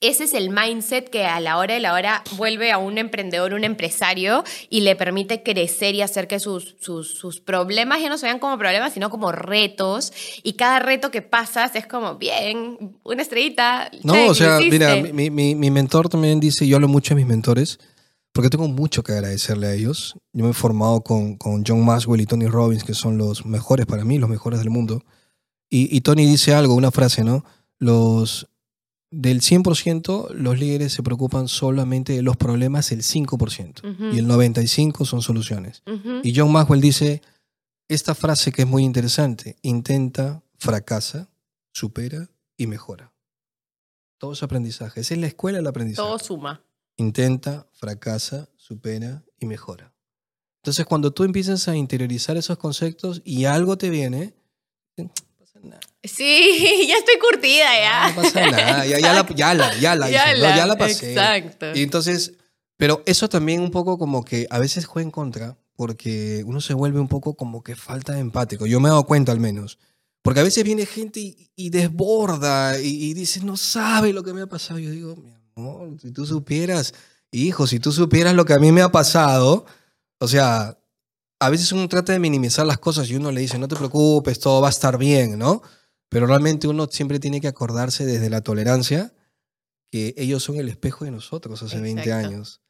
[0.00, 3.52] ese es el mindset que a la hora de la hora vuelve a un emprendedor,
[3.52, 8.16] un empresario y le permite crecer y hacer que sus, sus, sus problemas ya no
[8.16, 10.12] se vean como problemas, sino como retos.
[10.42, 13.90] Y cada reto que pasas es como, bien, una estrellita.
[14.02, 17.78] No, o sea, mira, mi- mi mentor también dice, yo hablo mucho de mis mentores,
[18.32, 20.14] porque tengo mucho que agradecerle a ellos.
[20.32, 23.84] Yo me he formado con, con John Maxwell y Tony Robbins, que son los mejores
[23.86, 25.02] para mí, los mejores del mundo.
[25.68, 27.44] Y, y Tony dice algo, una frase, ¿no?
[27.78, 28.46] Los,
[29.10, 34.04] del 100%, los líderes se preocupan solamente de los problemas el 5%, Ujú.
[34.14, 35.82] y el 95% son soluciones.
[36.22, 37.22] Y John Maxwell dice
[37.88, 41.28] esta frase que es muy interesante, intenta, fracasa,
[41.72, 43.12] supera y mejora.
[44.18, 45.00] Todo es aprendizaje.
[45.00, 46.06] Esa es la escuela del aprendizaje.
[46.06, 46.62] Todo suma.
[46.96, 49.92] Intenta, fracasa, supera y mejora.
[50.62, 54.34] Entonces, cuando tú empiezas a interiorizar esos conceptos y algo te viene,
[55.64, 55.80] nada.
[56.02, 58.08] Sí, ya estoy curtida ya.
[58.08, 58.86] No pasa nada.
[58.86, 60.56] Ya, ya la, ya la, ya la, hice, ¿no?
[60.56, 61.12] ya la pasé.
[61.12, 61.66] Exacto.
[61.74, 62.34] Y entonces,
[62.76, 66.74] pero eso también un poco como que a veces juega en contra porque uno se
[66.74, 68.66] vuelve un poco como que falta de empático.
[68.66, 69.78] Yo me he dado cuenta al menos.
[70.22, 74.34] Porque a veces viene gente y, y desborda y, y dice, no sabe lo que
[74.34, 74.78] me ha pasado.
[74.78, 76.92] Yo digo, mi amor, si tú supieras,
[77.30, 79.64] hijo, si tú supieras lo que a mí me ha pasado,
[80.18, 80.79] o sea,
[81.40, 84.38] a veces uno trata de minimizar las cosas y uno le dice, no te preocupes,
[84.38, 85.62] todo va a estar bien, ¿no?
[86.08, 89.12] Pero realmente uno siempre tiene que acordarse desde la tolerancia
[89.90, 92.28] que ellos son el espejo de nosotros hace 20 Exacto.
[92.28, 92.60] años.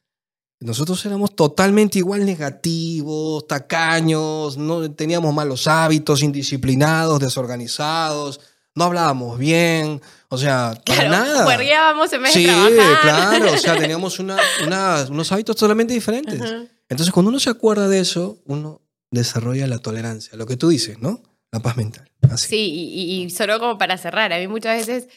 [0.62, 8.40] nosotros éramos totalmente igual negativos, tacaños, no teníamos malos hábitos, indisciplinados, desorganizados,
[8.74, 11.44] no hablábamos bien, o sea, para Claro, nada.
[11.44, 13.00] juergueábamos en vez Sí, de trabajar.
[13.02, 16.38] claro, o sea, teníamos una- una- unos hábitos totalmente diferentes.
[16.40, 16.68] Ujú.
[16.90, 20.98] Entonces, cuando uno se acuerda de eso, uno desarrolla la tolerancia, lo que tú dices,
[21.00, 21.22] ¿no?
[21.52, 22.10] La paz mental.
[22.30, 22.48] Así.
[22.48, 25.08] Sí, y, solo como para cerrar, a mí muchas veces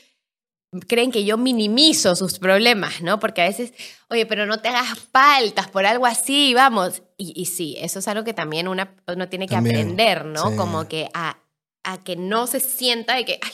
[0.87, 3.19] creen que yo minimizo sus problemas, ¿no?
[3.19, 3.73] Porque a veces,
[4.09, 7.03] oye, pero no te hagas paltas por algo así, vamos.
[7.17, 10.51] Y, y sí, eso es algo que también una, uno tiene que También, aprender, ¿no?
[10.51, 10.55] sí.
[10.55, 11.39] Como que a,
[11.83, 13.51] a que no se sienta de que, ay,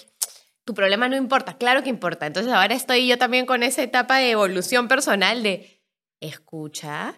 [0.63, 2.27] tu problema no importa, claro que importa.
[2.27, 5.81] Entonces ahora estoy yo también con esa etapa de evolución personal de
[6.21, 7.15] escucha,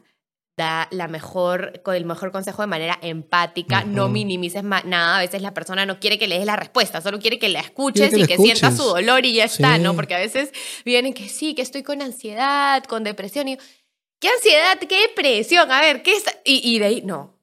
[0.57, 5.17] da la mejor, el mejor consejo de manera empática, no minimices nada.
[5.17, 7.61] A veces la persona no quiere que le des la respuesta, solo quiere que la
[7.61, 9.77] escuches que y que sienta su dolor y ya está.
[9.77, 9.95] ¿no?
[9.95, 10.51] Porque a veces
[10.85, 13.57] vienen que sí, que estoy con ansiedad, con depresión y
[14.19, 14.77] ¿qué ansiedad?
[14.79, 15.71] ¿Qué depresión?
[15.71, 16.23] A ver, ¿qué es?
[16.45, 17.37] Y, y de ahí, no.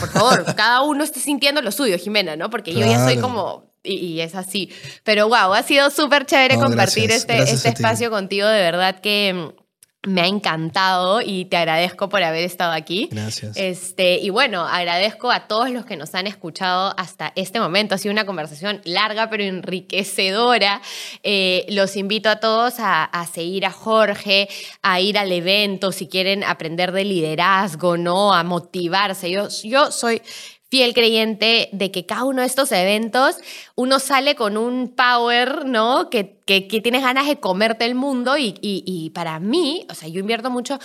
[0.00, 2.50] Por favor, cada uno está sintiendo lo suyo, Jimena, ¿no?
[2.50, 4.70] Porque yo ya soy como y, y es así.
[5.04, 8.46] Pero wow, ha sido súper chévere No, compartir gracias, este, gracias este espacio contigo.
[8.46, 9.57] De verdad que mm,
[10.06, 13.08] me ha encantado y te agradezco por haber estado aquí.
[13.10, 13.56] Gracias.
[13.56, 17.96] Este, y bueno, agradezco a todos los que nos han escuchado hasta este momento.
[17.96, 20.80] Ha sido una conversación larga pero enriquecedora.
[21.24, 24.48] Eh, los invito a todos a, a seguir a Jorge,
[24.82, 28.32] a ir al evento si quieren aprender de liderazgo, ¿no?
[28.32, 29.30] A motivarse.
[29.30, 30.22] Yo, yo soy
[30.70, 33.36] fiel creyente de que cada uno de estos eventos
[33.74, 36.10] uno sale con un power, ¿no?
[36.10, 40.08] Que, que, tienes ganas de comerte el mundo y, y, y para mí, o sea,
[40.08, 40.78] yo invierto mucho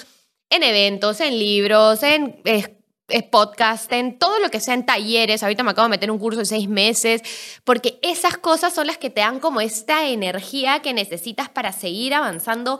[0.50, 2.78] en eventos, en libros, en eh,
[3.10, 5.44] eh, podcast, en todo lo que sea, en talleres.
[5.44, 7.22] Ahorita me acabo de meter un curso de seis meses,
[7.64, 12.14] porque esas cosas son las que te dan como esta energía que necesitas para seguir
[12.14, 12.80] avanzando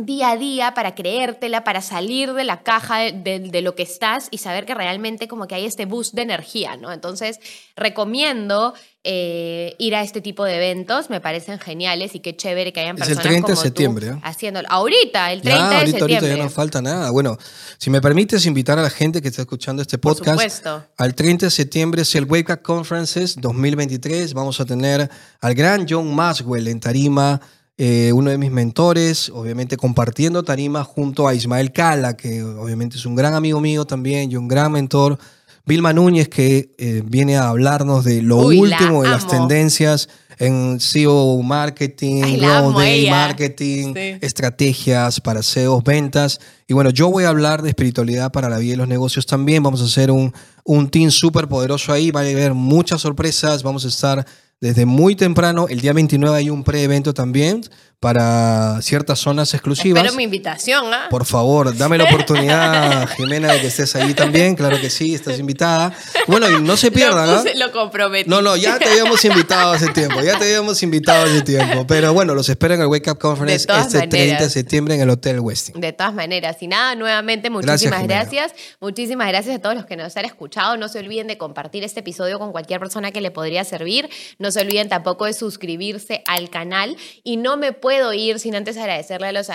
[0.00, 3.84] día a día para creértela, para salir de la caja de, de- de lo que
[3.84, 6.92] estás y saber que realmente como que hay este boost de energía, ¿no?
[6.92, 7.38] Entonces,
[7.76, 8.74] recomiendo
[9.04, 12.96] eh, ir a este tipo de eventos, me parecen geniales y qué chévere que hayan
[12.96, 14.20] Es el personas 30 de como tú septiembre, ¿eh?
[14.24, 14.66] haciéndolo.
[14.68, 16.14] Ahorita, el 30 Ya, de septiembre.
[16.16, 17.10] ahorita ya no falta nada.
[17.10, 17.38] Bueno,
[17.78, 20.66] si me permites invitar a la gente que está escuchando este podcast,
[20.96, 24.34] al 30 de septiembre es el Wake Up Conferences 2023.
[24.34, 25.08] Vamos a tener
[25.40, 27.40] al gran John Maswell en tarima,
[27.76, 33.06] eh, uno de mis mentores, obviamente compartiendo tarima junto a Ismael Cala, que obviamente es
[33.06, 35.18] un gran amigo mío también y un gran mentor.
[35.66, 40.10] Vilma Núñez, que eh, viene a hablarnos de lo Uy, la último de las tendencias
[40.38, 44.18] en SEO marketing, Ay, growth day marketing, Sí.
[44.20, 46.38] estrategias para SEOs, ventas.
[46.68, 49.62] Y bueno, yo voy a hablar de espiritualidad para la vida y los negocios también.
[49.62, 52.10] Vamos a hacer un, un team súper poderoso ahí.
[52.10, 53.62] Va a haber muchas sorpresas.
[53.62, 54.26] Vamos a estar
[54.60, 55.66] desde muy temprano.
[55.68, 57.62] El día 29 hay un pre-evento también
[58.04, 60.02] para ciertas zonas exclusivas.
[60.02, 61.06] Espero mi invitación, ¿ah?
[61.08, 64.56] Por favor, dame la oportunidad, Jimena, de que estés ahí también.
[64.56, 65.96] Claro que sí, estás invitada.
[66.26, 67.44] Bueno, y no se pierdan, lo, ¿ah?
[67.56, 68.28] lo comprometí.
[68.28, 71.86] No, no, ya te habíamos invitado hace tiempo, ya te habíamos invitado hace tiempo.
[71.86, 74.52] Pero bueno, los espero en el Wake Up Conference este 30 de maneras.
[74.52, 75.80] septiembre en el Hotel Westin.
[75.80, 78.20] De todas maneras, y nada, nuevamente Gracias, muchísimas Jimena.
[78.20, 80.76] gracias, Muchísimas gracias a todos los que nos han escuchado.
[80.76, 84.10] No se olviden de compartir este episodio con cualquier persona que le podría servir.
[84.38, 86.98] No se olviden tampoco de suscribirse al canal.
[87.22, 89.48] Y no me puedo ir sin antes agradecerle a los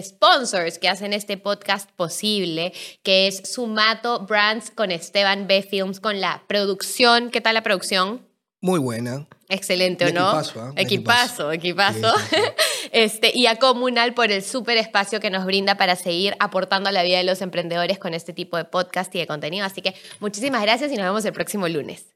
[0.00, 2.72] sponsors que hacen este podcast posible,
[3.02, 5.62] que es Sumato Brands con Esteban B.
[5.62, 7.30] Films, con la producción.
[7.30, 8.24] ¿Qué tal la producción?
[8.60, 9.26] Muy buena.
[9.48, 10.30] Excelente, ¿o no?
[10.30, 10.70] equipazo.
[10.70, 12.14] Un Equipazo, equipazo.
[12.92, 16.92] Este, y a Comunal por el súper espacio que nos brinda para seguir aportando a
[16.92, 19.64] la vida de los emprendedores con este tipo de podcast y de contenido.
[19.64, 22.06] Así que muchísimas gracias y nos vemos el próximo lunes.